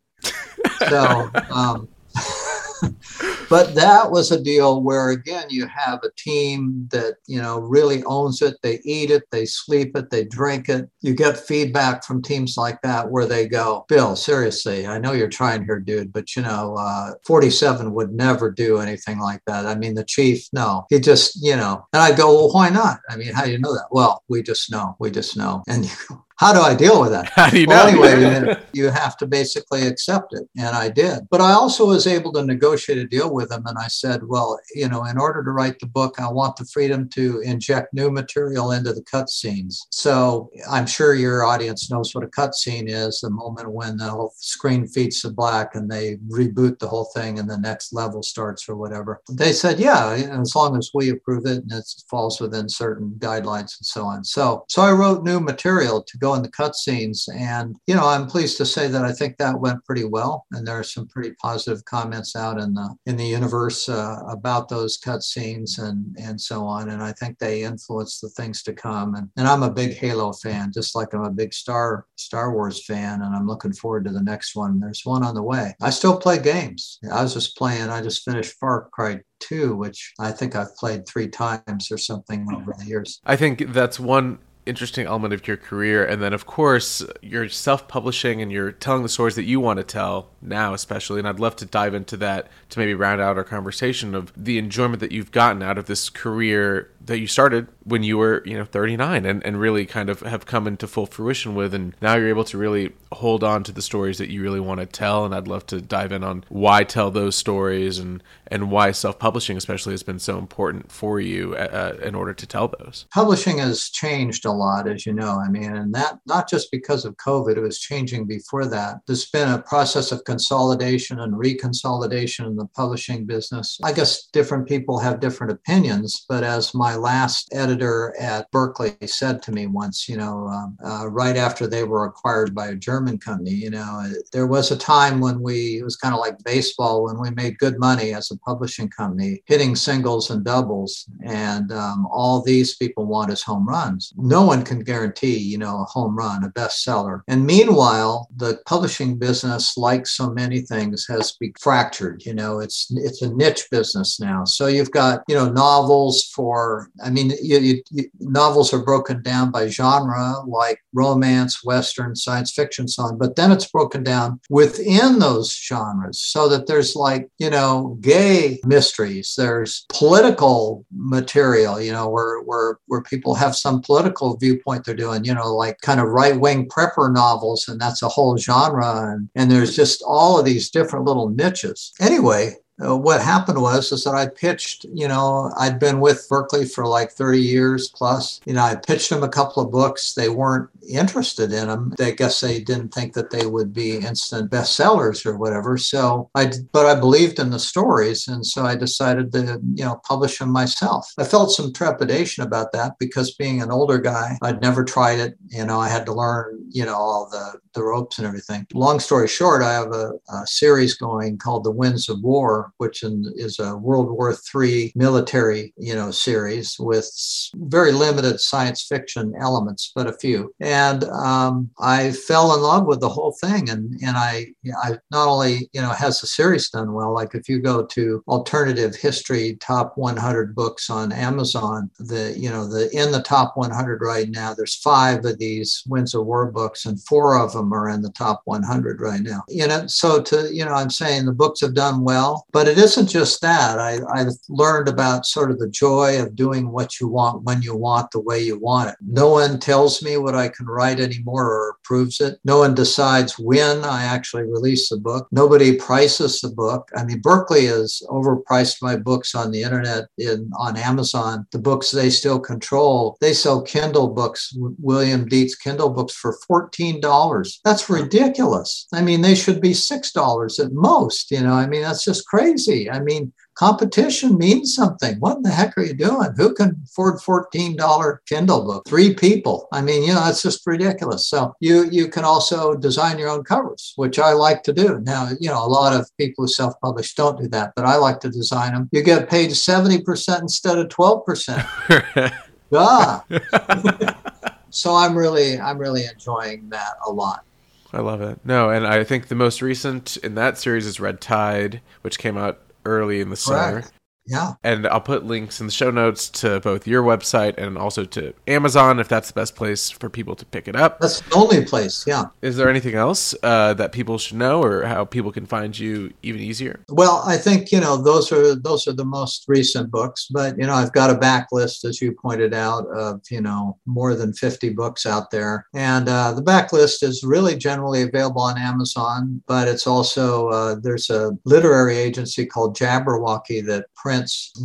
so 0.88 1.30
um, 1.50 1.88
but 3.52 3.74
that 3.74 4.10
was 4.10 4.32
a 4.32 4.42
deal 4.42 4.82
where 4.82 5.10
again 5.10 5.44
you 5.50 5.66
have 5.66 6.00
a 6.02 6.10
team 6.16 6.88
that 6.90 7.16
you 7.26 7.38
know 7.40 7.58
really 7.58 8.02
owns 8.04 8.40
it. 8.40 8.56
They 8.62 8.80
eat 8.82 9.10
it 9.10 9.24
they 9.30 9.44
sleep 9.44 9.94
it 9.94 10.08
they 10.08 10.24
drink 10.24 10.70
it. 10.70 10.88
You 11.02 11.14
get 11.14 11.36
feedback 11.36 12.02
from 12.02 12.22
teams 12.22 12.56
like 12.56 12.80
that 12.80 13.10
where 13.10 13.26
they 13.26 13.46
go 13.46 13.84
bill 13.90 14.16
seriously 14.16 14.86
i 14.86 14.96
know 14.96 15.12
you're 15.12 15.28
trying 15.28 15.66
here 15.66 15.78
dude 15.78 16.14
but 16.14 16.34
you 16.34 16.40
know 16.40 16.74
uh, 16.78 17.12
47 17.26 17.92
would 17.92 18.14
never 18.14 18.50
do 18.50 18.78
anything 18.78 19.18
like 19.18 19.42
that. 19.46 19.66
I 19.66 19.74
mean 19.74 19.96
the 19.96 20.04
chief 20.04 20.48
no. 20.54 20.86
He 20.88 20.98
just 20.98 21.44
you 21.44 21.56
know 21.56 21.84
and 21.92 22.02
i 22.02 22.10
go 22.16 22.34
well 22.34 22.52
why 22.54 22.70
not? 22.70 23.00
I 23.10 23.16
mean 23.16 23.34
how 23.34 23.44
do 23.44 23.50
you 23.50 23.58
know 23.58 23.74
that? 23.74 23.88
Well 23.90 24.22
we 24.30 24.42
just 24.42 24.72
know 24.72 24.96
we 24.98 25.10
just 25.10 25.36
know. 25.36 25.62
And 25.68 25.84
you 25.84 25.90
go 26.08 26.24
how 26.42 26.52
do 26.52 26.60
I 26.60 26.74
deal 26.74 27.00
with 27.00 27.12
that? 27.12 27.28
How 27.30 27.48
do 27.50 27.60
you 27.60 27.66
well, 27.68 27.92
know? 27.92 28.02
anyway, 28.02 28.56
you 28.72 28.88
have 28.90 29.16
to 29.18 29.26
basically 29.26 29.86
accept 29.86 30.34
it. 30.34 30.48
And 30.56 30.74
I 30.74 30.88
did. 30.88 31.20
But 31.30 31.40
I 31.40 31.52
also 31.52 31.86
was 31.86 32.06
able 32.06 32.32
to 32.32 32.44
negotiate 32.44 32.98
a 32.98 33.06
deal 33.06 33.32
with 33.32 33.52
him. 33.52 33.64
And 33.66 33.78
I 33.78 33.86
said, 33.86 34.22
well, 34.26 34.58
you 34.74 34.88
know, 34.88 35.04
in 35.04 35.18
order 35.18 35.44
to 35.44 35.50
write 35.52 35.78
the 35.78 35.86
book, 35.86 36.20
I 36.20 36.30
want 36.30 36.56
the 36.56 36.64
freedom 36.64 37.08
to 37.10 37.40
inject 37.40 37.94
new 37.94 38.10
material 38.10 38.72
into 38.72 38.92
the 38.92 39.04
cut 39.04 39.30
scenes. 39.30 39.86
So 39.90 40.50
I'm 40.68 40.86
sure 40.86 41.14
your 41.14 41.44
audience 41.44 41.90
knows 41.90 42.12
what 42.14 42.24
a 42.24 42.28
cut 42.28 42.54
scene 42.54 42.88
is 42.88 43.20
the 43.20 43.30
moment 43.30 43.70
when 43.70 43.96
the 43.96 44.10
whole 44.10 44.34
screen 44.36 44.86
fades 44.86 45.22
to 45.22 45.30
black 45.30 45.74
and 45.74 45.88
they 45.88 46.16
reboot 46.28 46.80
the 46.80 46.88
whole 46.88 47.10
thing 47.14 47.38
and 47.38 47.48
the 47.48 47.58
next 47.58 47.92
level 47.92 48.22
starts 48.22 48.68
or 48.68 48.74
whatever. 48.74 49.20
They 49.30 49.52
said, 49.52 49.78
yeah, 49.78 50.12
as 50.40 50.56
long 50.56 50.76
as 50.76 50.90
we 50.92 51.10
approve 51.10 51.46
it 51.46 51.62
and 51.62 51.72
it 51.72 51.84
falls 52.10 52.40
within 52.40 52.68
certain 52.68 53.14
guidelines 53.18 53.78
and 53.78 53.86
so 53.86 54.04
on. 54.04 54.24
So, 54.24 54.64
so 54.68 54.82
I 54.82 54.90
wrote 54.92 55.22
new 55.22 55.38
material 55.38 56.02
to 56.02 56.18
go 56.18 56.31
in 56.34 56.42
the 56.42 56.50
cut 56.50 56.74
scenes. 56.74 57.28
And, 57.34 57.76
you 57.86 57.94
know, 57.94 58.06
I'm 58.06 58.26
pleased 58.26 58.56
to 58.58 58.66
say 58.66 58.88
that 58.88 59.04
I 59.04 59.12
think 59.12 59.36
that 59.38 59.58
went 59.58 59.84
pretty 59.84 60.04
well. 60.04 60.46
And 60.52 60.66
there 60.66 60.78
are 60.78 60.84
some 60.84 61.06
pretty 61.06 61.34
positive 61.40 61.84
comments 61.84 62.36
out 62.36 62.60
in 62.60 62.74
the, 62.74 62.94
in 63.06 63.16
the 63.16 63.24
universe 63.24 63.88
uh, 63.88 64.18
about 64.28 64.68
those 64.68 64.98
cut 64.98 65.22
scenes 65.22 65.78
and, 65.78 66.14
and 66.18 66.40
so 66.40 66.64
on. 66.64 66.90
And 66.90 67.02
I 67.02 67.12
think 67.12 67.38
they 67.38 67.62
influence 67.62 68.20
the 68.20 68.28
things 68.30 68.62
to 68.64 68.72
come. 68.72 69.14
And, 69.14 69.28
and 69.36 69.46
I'm 69.46 69.62
a 69.62 69.70
big 69.70 69.94
Halo 69.94 70.32
fan, 70.32 70.72
just 70.72 70.94
like 70.94 71.14
I'm 71.14 71.24
a 71.24 71.30
big 71.30 71.54
Star, 71.54 72.06
Star 72.16 72.52
Wars 72.52 72.84
fan. 72.84 73.22
And 73.22 73.34
I'm 73.34 73.46
looking 73.46 73.72
forward 73.72 74.04
to 74.04 74.10
the 74.10 74.22
next 74.22 74.54
one. 74.54 74.80
There's 74.80 75.04
one 75.04 75.24
on 75.24 75.34
the 75.34 75.42
way. 75.42 75.74
I 75.80 75.90
still 75.90 76.18
play 76.18 76.38
games. 76.38 76.98
I 77.10 77.22
was 77.22 77.34
just 77.34 77.56
playing, 77.56 77.88
I 77.88 78.00
just 78.00 78.24
finished 78.24 78.54
Far 78.58 78.88
Cry 78.92 79.20
2, 79.42 79.74
which 79.74 80.12
I 80.18 80.30
think 80.32 80.56
I've 80.56 80.74
played 80.76 81.06
three 81.06 81.28
times 81.28 81.90
or 81.90 81.98
something 81.98 82.46
over 82.54 82.74
the 82.78 82.86
years. 82.86 83.20
I 83.24 83.36
think 83.36 83.72
that's 83.72 84.00
one 84.00 84.38
interesting 84.64 85.06
element 85.06 85.34
of 85.34 85.46
your 85.46 85.56
career. 85.56 86.04
And 86.04 86.22
then 86.22 86.32
of 86.32 86.46
course 86.46 87.04
you're 87.20 87.48
self-publishing 87.48 88.40
and 88.40 88.52
you're 88.52 88.72
telling 88.72 89.02
the 89.02 89.08
stories 89.08 89.34
that 89.34 89.44
you 89.44 89.60
want 89.60 89.78
to 89.78 89.84
tell 89.84 90.30
now 90.40 90.74
especially. 90.74 91.18
And 91.18 91.28
i'd 91.28 91.40
love 91.40 91.56
to 91.56 91.66
dive 91.66 91.94
into 91.94 92.16
that 92.18 92.48
to 92.70 92.78
maybe 92.78 92.94
round 92.94 93.20
out 93.20 93.36
our 93.36 93.44
conversation 93.44 94.14
of 94.14 94.32
the 94.36 94.58
enjoyment 94.58 95.00
that 95.00 95.12
you've 95.12 95.32
gotten 95.32 95.62
out 95.62 95.78
of 95.78 95.86
this 95.86 96.08
career 96.08 96.90
that 97.04 97.18
you 97.18 97.26
started 97.26 97.66
when 97.84 98.02
you 98.02 98.18
were 98.18 98.42
you 98.44 98.56
know 98.56 98.64
39 98.64 99.24
and, 99.24 99.44
and 99.44 99.60
really 99.60 99.86
kind 99.86 100.08
of 100.08 100.20
have 100.20 100.46
come 100.46 100.66
into 100.66 100.86
full 100.86 101.06
fruition 101.06 101.54
with 101.54 101.74
and 101.74 101.94
now 102.00 102.14
you're 102.14 102.28
able 102.28 102.44
to 102.44 102.58
really 102.58 102.92
hold 103.12 103.42
on 103.44 103.62
to 103.64 103.72
the 103.72 103.82
stories 103.82 104.18
that 104.18 104.30
you 104.30 104.42
really 104.42 104.60
want 104.60 104.80
to 104.80 104.86
tell 104.86 105.24
and 105.24 105.34
i'd 105.34 105.48
love 105.48 105.66
to 105.66 105.80
dive 105.80 106.12
in 106.12 106.24
on 106.24 106.44
why 106.48 106.84
tell 106.84 107.10
those 107.10 107.34
stories 107.34 107.98
and 107.98 108.22
and 108.52 108.70
why 108.70 108.92
self-publishing 108.92 109.56
especially 109.56 109.94
has 109.94 110.02
been 110.02 110.18
so 110.18 110.38
important 110.38 110.92
for 110.92 111.18
you 111.18 111.54
uh, 111.56 111.96
in 112.02 112.14
order 112.14 112.34
to 112.34 112.46
tell 112.46 112.68
those. 112.68 113.06
Publishing 113.10 113.58
has 113.58 113.88
changed 113.88 114.44
a 114.44 114.52
lot 114.52 114.86
as 114.86 115.06
you 115.06 115.14
know. 115.14 115.40
I 115.40 115.48
mean 115.48 115.74
and 115.74 115.94
that 115.94 116.18
not 116.26 116.48
just 116.48 116.70
because 116.70 117.06
of 117.06 117.16
covid 117.16 117.56
it 117.56 117.62
was 117.62 117.80
changing 117.80 118.26
before 118.26 118.66
that. 118.66 119.00
There's 119.06 119.30
been 119.30 119.48
a 119.48 119.62
process 119.62 120.12
of 120.12 120.24
consolidation 120.24 121.20
and 121.20 121.32
reconsolidation 121.32 122.46
in 122.46 122.56
the 122.56 122.66
publishing 122.66 123.24
business. 123.24 123.78
I 123.82 123.92
guess 123.92 124.26
different 124.26 124.68
people 124.68 124.98
have 124.98 125.18
different 125.18 125.52
opinions 125.52 126.26
but 126.28 126.44
as 126.44 126.74
my 126.74 126.94
last 126.94 127.48
editor 127.52 127.71
at 127.80 128.50
Berkley 128.50 128.96
said 129.06 129.42
to 129.42 129.52
me 129.52 129.66
once 129.66 130.08
you 130.08 130.16
know 130.16 130.46
um, 130.48 130.76
uh, 130.84 131.08
right 131.08 131.36
after 131.36 131.66
they 131.66 131.84
were 131.84 132.04
acquired 132.06 132.54
by 132.54 132.68
a 132.68 132.74
german 132.74 133.18
company 133.18 133.50
you 133.50 133.70
know 133.70 134.04
there 134.32 134.46
was 134.46 134.70
a 134.70 134.76
time 134.76 135.20
when 135.20 135.40
we 135.40 135.78
it 135.78 135.84
was 135.84 135.96
kind 135.96 136.14
of 136.14 136.20
like 136.20 136.42
baseball 136.44 137.04
when 137.04 137.20
we 137.20 137.30
made 137.30 137.58
good 137.58 137.78
money 137.78 138.14
as 138.14 138.30
a 138.30 138.38
publishing 138.38 138.88
company 138.88 139.42
hitting 139.46 139.74
singles 139.76 140.30
and 140.30 140.44
doubles 140.44 141.06
and 141.24 141.72
um, 141.72 142.06
all 142.10 142.42
these 142.42 142.76
people 142.76 143.06
want 143.06 143.32
is 143.32 143.42
home 143.42 143.68
runs. 143.68 144.12
No 144.16 144.44
one 144.44 144.64
can 144.64 144.80
guarantee 144.80 145.38
you 145.38 145.58
know 145.58 145.82
a 145.82 145.84
home 145.84 146.16
run 146.16 146.44
a 146.44 146.50
bestseller. 146.50 147.20
And 147.28 147.46
meanwhile 147.46 148.28
the 148.36 148.60
publishing 148.66 149.18
business 149.18 149.76
like 149.76 150.06
so 150.06 150.30
many 150.30 150.60
things 150.60 151.06
has 151.06 151.32
been 151.32 151.52
fractured 151.58 152.24
you 152.24 152.34
know 152.34 152.60
it's 152.60 152.90
it's 152.90 153.22
a 153.22 153.34
niche 153.34 153.66
business 153.70 154.20
now. 154.20 154.44
So 154.44 154.66
you've 154.66 154.90
got 154.90 155.22
you 155.28 155.34
know 155.34 155.50
novels 155.50 156.24
for 156.34 156.90
i 157.04 157.10
mean 157.10 157.32
you, 157.42 157.58
you, 157.62 157.82
you, 157.90 158.04
novels 158.20 158.72
are 158.72 158.84
broken 158.84 159.22
down 159.22 159.50
by 159.50 159.66
genre 159.68 160.34
like 160.46 160.78
romance 160.92 161.64
western 161.64 162.14
science 162.14 162.52
fiction 162.52 162.88
so 162.88 163.04
on 163.04 163.18
but 163.18 163.36
then 163.36 163.50
it's 163.52 163.70
broken 163.70 164.02
down 164.02 164.40
within 164.50 165.18
those 165.18 165.54
genres 165.54 166.20
so 166.20 166.48
that 166.48 166.66
there's 166.66 166.94
like 166.94 167.28
you 167.38 167.50
know 167.50 167.96
gay 168.00 168.60
mysteries 168.64 169.34
there's 169.36 169.84
political 169.88 170.84
material 170.94 171.80
you 171.80 171.92
know 171.92 172.08
where 172.08 172.40
where 172.42 172.78
where 172.86 173.02
people 173.02 173.34
have 173.34 173.54
some 173.56 173.80
political 173.80 174.36
viewpoint 174.36 174.84
they're 174.84 174.94
doing 174.94 175.24
you 175.24 175.34
know 175.34 175.54
like 175.54 175.78
kind 175.80 176.00
of 176.00 176.08
right-wing 176.08 176.68
prepper 176.68 177.12
novels 177.12 177.68
and 177.68 177.80
that's 177.80 178.02
a 178.02 178.08
whole 178.08 178.36
genre 178.36 179.12
and, 179.12 179.28
and 179.34 179.50
there's 179.50 179.74
just 179.74 180.02
all 180.06 180.38
of 180.38 180.44
these 180.44 180.70
different 180.70 181.04
little 181.04 181.28
niches. 181.28 181.92
Anyway 182.00 182.54
uh, 182.84 182.96
what 182.96 183.20
happened 183.20 183.60
was 183.60 183.92
is 183.92 184.04
that 184.04 184.14
I 184.14 184.26
pitched, 184.26 184.84
you 184.92 185.08
know, 185.08 185.52
I'd 185.58 185.78
been 185.78 186.00
with 186.00 186.26
Berkley 186.28 186.64
for 186.64 186.86
like 186.86 187.12
30 187.12 187.40
years 187.40 187.88
plus. 187.88 188.40
You 188.44 188.54
know, 188.54 188.62
I 188.62 188.76
pitched 188.76 189.10
them 189.10 189.22
a 189.22 189.28
couple 189.28 189.62
of 189.62 189.70
books. 189.70 190.14
They 190.14 190.28
weren't 190.28 190.68
interested 190.88 191.52
in 191.52 191.68
them. 191.68 191.94
I 192.00 192.10
guess 192.10 192.40
they 192.40 192.60
didn't 192.60 192.92
think 192.92 193.14
that 193.14 193.30
they 193.30 193.46
would 193.46 193.72
be 193.72 193.98
instant 193.98 194.50
bestsellers 194.50 195.24
or 195.24 195.36
whatever. 195.36 195.78
So 195.78 196.30
I, 196.34 196.52
but 196.72 196.86
I 196.86 196.98
believed 196.98 197.38
in 197.38 197.50
the 197.50 197.58
stories, 197.58 198.28
and 198.28 198.44
so 198.44 198.64
I 198.64 198.74
decided 198.74 199.32
to, 199.32 199.60
you 199.74 199.84
know, 199.84 200.00
publish 200.04 200.38
them 200.38 200.50
myself. 200.50 201.12
I 201.18 201.24
felt 201.24 201.52
some 201.52 201.72
trepidation 201.72 202.42
about 202.42 202.72
that 202.72 202.98
because 202.98 203.34
being 203.34 203.62
an 203.62 203.70
older 203.70 203.98
guy, 203.98 204.38
I'd 204.42 204.62
never 204.62 204.84
tried 204.84 205.18
it. 205.18 205.36
You 205.48 205.64
know, 205.64 205.80
I 205.80 205.88
had 205.88 206.06
to 206.06 206.12
learn, 206.12 206.64
you 206.70 206.84
know, 206.84 206.96
all 206.96 207.28
the 207.30 207.60
the 207.74 207.82
ropes 207.82 208.18
and 208.18 208.26
everything. 208.26 208.66
Long 208.74 209.00
story 209.00 209.28
short, 209.28 209.62
I 209.62 209.72
have 209.72 209.92
a, 209.92 210.12
a 210.28 210.46
series 210.46 210.94
going 210.94 211.38
called 211.38 211.64
The 211.64 211.70
Winds 211.70 212.08
of 212.08 212.22
War, 212.22 212.71
which 212.78 213.02
is 213.02 213.58
a 213.58 213.76
World 213.76 214.10
War 214.10 214.34
III 214.54 214.92
military, 214.94 215.72
you 215.76 215.94
know, 215.94 216.10
series 216.10 216.76
with 216.78 217.10
very 217.54 217.92
limited 217.92 218.40
science 218.40 218.82
fiction 218.82 219.34
elements, 219.40 219.92
but 219.94 220.06
a 220.06 220.12
few. 220.12 220.54
And 220.60 221.04
um, 221.04 221.70
I 221.80 222.12
fell 222.12 222.54
in 222.54 222.62
love 222.62 222.86
with 222.86 223.00
the 223.00 223.08
whole 223.08 223.36
thing, 223.40 223.70
and 223.70 224.00
and 224.02 224.16
I 224.16 224.46
I 224.82 224.98
not 225.10 225.28
only 225.28 225.68
you 225.72 225.80
know 225.80 225.90
has 225.90 226.20
the 226.20 226.26
series 226.26 226.70
done 226.70 226.92
well. 226.92 227.12
Like 227.12 227.34
if 227.34 227.48
you 227.48 227.60
go 227.60 227.84
to 227.86 228.22
alternative 228.28 228.94
history 228.94 229.56
top 229.60 229.96
100 229.96 230.54
books 230.54 230.90
on 230.90 231.12
Amazon, 231.12 231.90
the 231.98 232.34
you 232.36 232.50
know 232.50 232.66
the 232.66 232.90
in 232.96 233.12
the 233.12 233.22
top 233.22 233.56
100 233.56 234.00
right 234.02 234.28
now, 234.28 234.54
there's 234.54 234.76
five 234.76 235.24
of 235.24 235.38
these 235.38 235.82
Winds 235.86 236.14
of 236.14 236.26
War 236.26 236.50
books, 236.50 236.86
and 236.86 237.02
four 237.02 237.38
of 237.38 237.52
them 237.52 237.72
are 237.72 237.88
in 237.88 238.02
the 238.02 238.12
top 238.12 238.42
100 238.44 239.00
right 239.00 239.20
now. 239.20 239.42
You 239.48 239.66
know, 239.66 239.86
so 239.86 240.22
to 240.22 240.48
you 240.52 240.64
know, 240.64 240.72
I'm 240.72 240.90
saying 240.90 241.26
the 241.26 241.32
books 241.32 241.60
have 241.60 241.74
done 241.74 242.02
well, 242.02 242.46
but 242.52 242.68
it 242.68 242.78
isn't 242.78 243.08
just 243.08 243.40
that. 243.40 243.78
I, 243.78 243.98
I've 244.14 244.32
learned 244.48 244.88
about 244.88 245.26
sort 245.26 245.50
of 245.50 245.58
the 245.58 245.70
joy 245.70 246.20
of 246.20 246.36
doing 246.36 246.70
what 246.70 247.00
you 247.00 247.08
want 247.08 247.42
when 247.44 247.62
you 247.62 247.74
want 247.74 248.10
the 248.10 248.20
way 248.20 248.40
you 248.40 248.58
want 248.58 248.90
it. 248.90 248.96
No 249.00 249.30
one 249.30 249.58
tells 249.58 250.02
me 250.02 250.16
what 250.16 250.34
I 250.34 250.48
can 250.48 250.66
write 250.66 251.00
anymore 251.00 251.46
or 251.46 251.76
approves 251.80 252.20
it. 252.20 252.38
No 252.44 252.58
one 252.58 252.74
decides 252.74 253.38
when 253.38 253.84
I 253.84 254.04
actually 254.04 254.44
release 254.44 254.88
the 254.88 254.98
book. 254.98 255.28
Nobody 255.32 255.76
prices 255.76 256.40
the 256.40 256.50
book. 256.50 256.90
I 256.96 257.04
mean, 257.04 257.20
Berkley 257.20 257.66
has 257.66 258.02
overpriced 258.08 258.82
my 258.82 258.96
books 258.96 259.34
on 259.34 259.50
the 259.50 259.62
internet 259.62 260.08
in 260.18 260.50
on 260.58 260.76
Amazon. 260.76 261.46
The 261.52 261.58
books 261.58 261.90
they 261.90 262.10
still 262.10 262.38
control. 262.38 263.16
They 263.20 263.32
sell 263.32 263.62
Kindle 263.62 264.08
books, 264.08 264.54
William 264.78 265.26
Dietz 265.26 265.54
Kindle 265.54 265.90
books 265.90 266.14
for 266.14 266.36
$14. 266.50 267.60
That's 267.64 267.88
ridiculous. 267.88 268.86
I 268.92 269.02
mean, 269.02 269.22
they 269.22 269.34
should 269.34 269.60
be 269.60 269.70
$6 269.70 270.64
at 270.64 270.72
most. 270.72 271.30
You 271.30 271.40
know, 271.40 271.54
I 271.54 271.66
mean, 271.66 271.82
that's 271.82 272.04
just 272.04 272.26
crazy. 272.26 272.41
I 272.90 273.00
mean, 273.00 273.32
competition 273.54 274.38
means 274.38 274.74
something. 274.74 275.18
What 275.20 275.38
in 275.38 275.42
the 275.42 275.50
heck 275.50 275.76
are 275.76 275.82
you 275.82 275.94
doing? 275.94 276.30
Who 276.36 276.54
can 276.54 276.82
afford 276.84 277.20
$14 277.20 278.18
Kindle 278.26 278.64
book? 278.64 278.84
Three 278.86 279.14
people. 279.14 279.68
I 279.72 279.82
mean, 279.82 280.02
you 280.02 280.14
know, 280.14 280.24
that's 280.24 280.42
just 280.42 280.66
ridiculous. 280.66 281.26
So 281.26 281.54
you 281.60 281.88
you 281.90 282.08
can 282.08 282.24
also 282.24 282.74
design 282.74 283.18
your 283.18 283.28
own 283.28 283.44
covers, 283.44 283.92
which 283.96 284.18
I 284.18 284.32
like 284.32 284.62
to 284.64 284.72
do. 284.72 285.00
Now, 285.00 285.30
you 285.40 285.48
know, 285.48 285.64
a 285.64 285.66
lot 285.66 285.92
of 285.92 286.10
people 286.18 286.44
who 286.44 286.48
self-publish 286.48 287.14
don't 287.14 287.40
do 287.40 287.48
that, 287.48 287.72
but 287.76 287.84
I 287.84 287.96
like 287.96 288.20
to 288.20 288.30
design 288.30 288.72
them. 288.72 288.88
You 288.92 289.02
get 289.02 289.28
paid 289.28 289.50
70% 289.50 290.40
instead 290.40 290.78
of 290.78 290.88
12%. 290.88 292.32
ah. 292.72 293.24
so 294.70 294.94
I'm 294.94 295.16
really 295.16 295.60
I'm 295.60 295.78
really 295.78 296.04
enjoying 296.06 296.68
that 296.70 296.94
a 297.06 297.12
lot. 297.12 297.44
I 297.92 298.00
love 298.00 298.22
it. 298.22 298.40
No, 298.44 298.70
and 298.70 298.86
I 298.86 299.04
think 299.04 299.28
the 299.28 299.34
most 299.34 299.60
recent 299.60 300.16
in 300.18 300.34
that 300.36 300.58
series 300.58 300.86
is 300.86 300.98
Red 300.98 301.20
Tide, 301.20 301.80
which 302.00 302.18
came 302.18 302.38
out 302.38 302.60
early 302.84 303.20
in 303.20 303.30
the 303.30 303.36
summer. 303.36 303.84
Yeah. 304.26 304.52
And 304.62 304.86
I'll 304.86 305.00
put 305.00 305.24
links 305.24 305.60
in 305.60 305.66
the 305.66 305.72
show 305.72 305.90
notes 305.90 306.28
to 306.30 306.60
both 306.60 306.86
your 306.86 307.02
website 307.02 307.58
and 307.58 307.76
also 307.76 308.04
to 308.04 308.32
Amazon 308.46 309.00
if 309.00 309.08
that's 309.08 309.28
the 309.28 309.34
best 309.34 309.56
place 309.56 309.90
for 309.90 310.08
people 310.08 310.36
to 310.36 310.44
pick 310.46 310.68
it 310.68 310.76
up. 310.76 311.00
That's 311.00 311.20
the 311.20 311.34
only 311.34 311.64
place, 311.64 312.04
yeah. 312.06 312.26
Is 312.40 312.56
there 312.56 312.68
anything 312.68 312.94
else 312.94 313.34
uh, 313.42 313.74
that 313.74 313.92
people 313.92 314.18
should 314.18 314.36
know 314.36 314.62
or 314.62 314.84
how 314.84 315.04
people 315.04 315.32
can 315.32 315.46
find 315.46 315.76
you 315.76 316.12
even 316.22 316.40
easier? 316.40 316.84
Well, 316.88 317.22
I 317.26 317.36
think, 317.36 317.72
you 317.72 317.80
know, 317.80 317.96
those 317.96 318.30
are 318.32 318.54
those 318.54 318.86
are 318.86 318.92
the 318.92 319.04
most 319.04 319.44
recent 319.48 319.90
books, 319.90 320.28
but 320.30 320.56
you 320.56 320.66
know, 320.66 320.74
I've 320.74 320.92
got 320.92 321.10
a 321.10 321.14
backlist 321.14 321.84
as 321.84 322.00
you 322.00 322.12
pointed 322.12 322.54
out 322.54 322.86
of, 322.88 323.20
you 323.30 323.40
know, 323.40 323.78
more 323.86 324.14
than 324.14 324.32
50 324.32 324.70
books 324.70 325.04
out 325.04 325.30
there. 325.30 325.66
And 325.74 326.08
uh, 326.08 326.32
the 326.32 326.42
backlist 326.42 327.02
is 327.02 327.24
really 327.24 327.56
generally 327.56 328.02
available 328.02 328.42
on 328.42 328.58
Amazon, 328.58 329.42
but 329.46 329.66
it's 329.66 329.86
also 329.86 330.48
uh, 330.48 330.76
there's 330.76 331.10
a 331.10 331.36
literary 331.44 331.96
agency 331.96 332.46
called 332.46 332.76
Jabberwocky 332.76 333.64
that 333.66 333.86
prints 333.94 334.11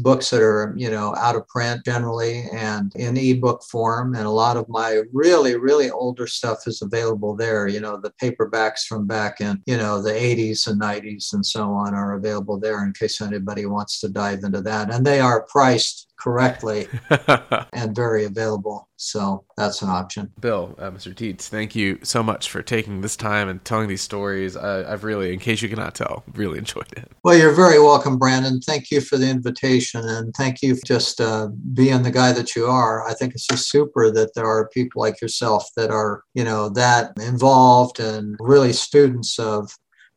books 0.02 0.30
that 0.30 0.42
are, 0.42 0.74
you 0.78 0.90
know, 0.90 1.16
out 1.16 1.36
of 1.36 1.48
print 1.48 1.84
generally 1.86 2.48
and 2.54 2.94
in 2.96 3.18
ebook 3.18 3.64
form. 3.64 4.16
And 4.16 4.26
a 4.26 4.30
lot 4.30 4.58
of 4.58 4.68
my 4.70 5.02
really, 5.14 5.58
really 5.58 5.90
older 5.90 6.28
stuff 6.28 6.60
is 6.68 6.82
available 6.82 7.36
there. 7.36 7.68
You 7.68 7.80
know, 7.80 7.98
the 7.98 8.14
paperbacks 8.22 8.86
from 8.88 9.08
back 9.08 9.42
in, 9.42 9.62
you 9.66 9.78
know, 9.78 10.02
the 10.02 10.12
80s 10.12 10.68
and 10.68 10.82
90s 10.82 11.34
and 11.34 11.46
so 11.46 11.72
on 11.72 11.94
are 11.94 12.14
available 12.16 12.60
there 12.60 12.84
in 12.84 12.94
case 12.94 13.22
anybody 13.22 13.66
wants 13.66 14.00
to 14.02 14.10
dive 14.10 14.44
into 14.44 14.62
that. 14.62 14.94
And 14.94 15.06
they 15.06 15.20
are 15.20 15.48
priced 15.50 16.08
correctly 16.18 16.88
and 17.74 17.96
very 17.96 18.26
available. 18.26 18.88
So 18.98 19.46
that's 19.56 19.82
an 19.84 19.90
option. 19.90 20.32
Bill, 20.40 20.76
uh, 20.80 20.90
Mr. 20.90 21.14
Dietz, 21.14 21.50
thank 21.50 21.76
you 21.76 22.00
so 22.02 22.24
much 22.24 22.50
for 22.50 22.64
taking 22.64 23.02
this 23.02 23.16
time 23.16 23.48
and 23.48 23.64
telling 23.64 23.88
these 23.88 24.02
stories. 24.02 24.58
I, 24.58 24.92
I've 24.92 25.04
really, 25.04 25.34
in 25.34 25.40
case 25.40 25.62
you 25.62 25.70
cannot 25.70 25.94
tell, 25.94 26.24
really 26.34 26.58
enjoyed 26.58 26.92
it. 26.94 27.12
Well, 27.24 27.38
you're 27.38 27.54
very 27.54 27.80
welcome, 27.80 28.18
Brandon. 28.18 28.60
Thank 28.60 28.90
you 28.90 29.02
for 29.02 29.18
the 29.18 29.30
invitation 29.30 30.04
and 30.04 30.34
thank 30.36 30.62
you 30.62 30.76
for 30.76 30.86
just 30.86 31.22
uh, 31.22 31.50
being 31.74 32.02
the 32.02 32.12
guy 32.12 32.32
that 32.34 32.56
you 32.56 32.66
are. 32.66 33.08
I 33.08 33.14
think 33.14 33.34
it's 33.34 33.48
just 33.48 33.70
super 33.70 34.12
that 34.12 34.34
there 34.34 34.48
are 34.48 34.70
people 34.70 35.02
like 35.02 35.22
yourself 35.22 35.70
that 35.76 35.92
are, 35.92 36.24
you 36.34 36.44
know, 36.44 36.70
that 36.70 37.14
involved 37.22 38.00
and 38.00 38.36
really 38.40 38.74
students 38.74 39.38
of 39.38 39.72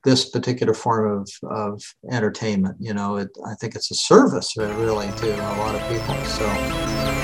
this 0.05 0.31
particular 0.31 0.75
form 0.75 1.21
of, 1.21 1.31
of 1.51 1.83
entertainment. 2.11 2.77
You 2.81 2.95
know, 2.95 3.17
it, 3.17 3.29
I 3.47 3.55
think 3.55 3.75
it's 3.75 3.91
a 3.91 3.95
service 3.95 4.57
really 4.57 5.07
to 5.07 5.35
a 5.35 5.57
lot 5.59 5.75
of 5.75 5.89
people. 5.89 6.15
So. 6.25 7.20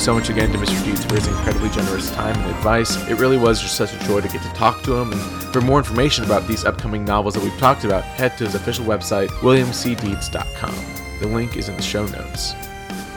So 0.00 0.14
much 0.14 0.30
again 0.30 0.50
to 0.50 0.56
Mr. 0.56 0.82
Dietz 0.82 1.04
for 1.04 1.14
his 1.14 1.26
incredibly 1.26 1.68
generous 1.68 2.10
time 2.12 2.34
and 2.34 2.50
advice. 2.56 2.96
It 3.08 3.18
really 3.18 3.36
was 3.36 3.60
just 3.60 3.76
such 3.76 3.92
a 3.92 3.98
joy 4.06 4.22
to 4.22 4.28
get 4.28 4.42
to 4.42 4.48
talk 4.50 4.82
to 4.84 4.94
him. 4.94 5.12
And 5.12 5.20
for 5.52 5.60
more 5.60 5.76
information 5.76 6.24
about 6.24 6.48
these 6.48 6.64
upcoming 6.64 7.04
novels 7.04 7.34
that 7.34 7.42
we've 7.42 7.56
talked 7.58 7.84
about, 7.84 8.02
head 8.04 8.38
to 8.38 8.44
his 8.44 8.54
official 8.54 8.86
website, 8.86 9.28
williamcdietz.com. 9.40 10.74
The 11.20 11.26
link 11.26 11.56
is 11.58 11.68
in 11.68 11.76
the 11.76 11.82
show 11.82 12.06
notes. 12.06 12.54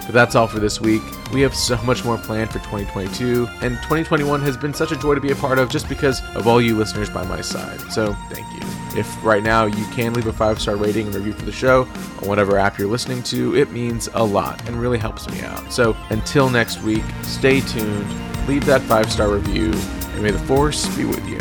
But 0.05 0.11
that's 0.11 0.35
all 0.35 0.47
for 0.47 0.59
this 0.59 0.81
week. 0.81 1.01
We 1.31 1.39
have 1.41 1.55
so 1.55 1.81
much 1.83 2.03
more 2.03 2.17
planned 2.17 2.51
for 2.51 2.59
2022, 2.59 3.47
and 3.61 3.77
2021 3.77 4.41
has 4.41 4.57
been 4.57 4.73
such 4.73 4.91
a 4.91 4.97
joy 4.97 5.15
to 5.15 5.21
be 5.21 5.31
a 5.31 5.35
part 5.35 5.59
of 5.59 5.69
just 5.69 5.87
because 5.87 6.21
of 6.35 6.47
all 6.47 6.61
you 6.61 6.75
listeners 6.75 7.09
by 7.09 7.23
my 7.25 7.39
side. 7.39 7.79
So 7.93 8.13
thank 8.29 8.51
you. 8.53 8.82
If 8.95 9.23
right 9.23 9.43
now 9.43 9.65
you 9.65 9.85
can 9.87 10.13
leave 10.13 10.27
a 10.27 10.33
five 10.33 10.59
star 10.59 10.75
rating 10.75 11.07
and 11.07 11.15
review 11.15 11.33
for 11.33 11.45
the 11.45 11.51
show 11.51 11.83
on 12.21 12.27
whatever 12.27 12.57
app 12.57 12.77
you're 12.77 12.87
listening 12.87 13.23
to, 13.23 13.55
it 13.55 13.71
means 13.71 14.09
a 14.13 14.23
lot 14.23 14.65
and 14.67 14.79
really 14.79 14.97
helps 14.97 15.29
me 15.29 15.41
out. 15.41 15.71
So 15.71 15.95
until 16.09 16.49
next 16.49 16.81
week, 16.81 17.03
stay 17.23 17.61
tuned, 17.61 18.47
leave 18.47 18.65
that 18.65 18.81
five 18.81 19.11
star 19.11 19.29
review, 19.29 19.71
and 19.73 20.23
may 20.23 20.31
the 20.31 20.39
force 20.39 20.85
be 20.95 21.05
with 21.05 21.27
you. 21.27 21.39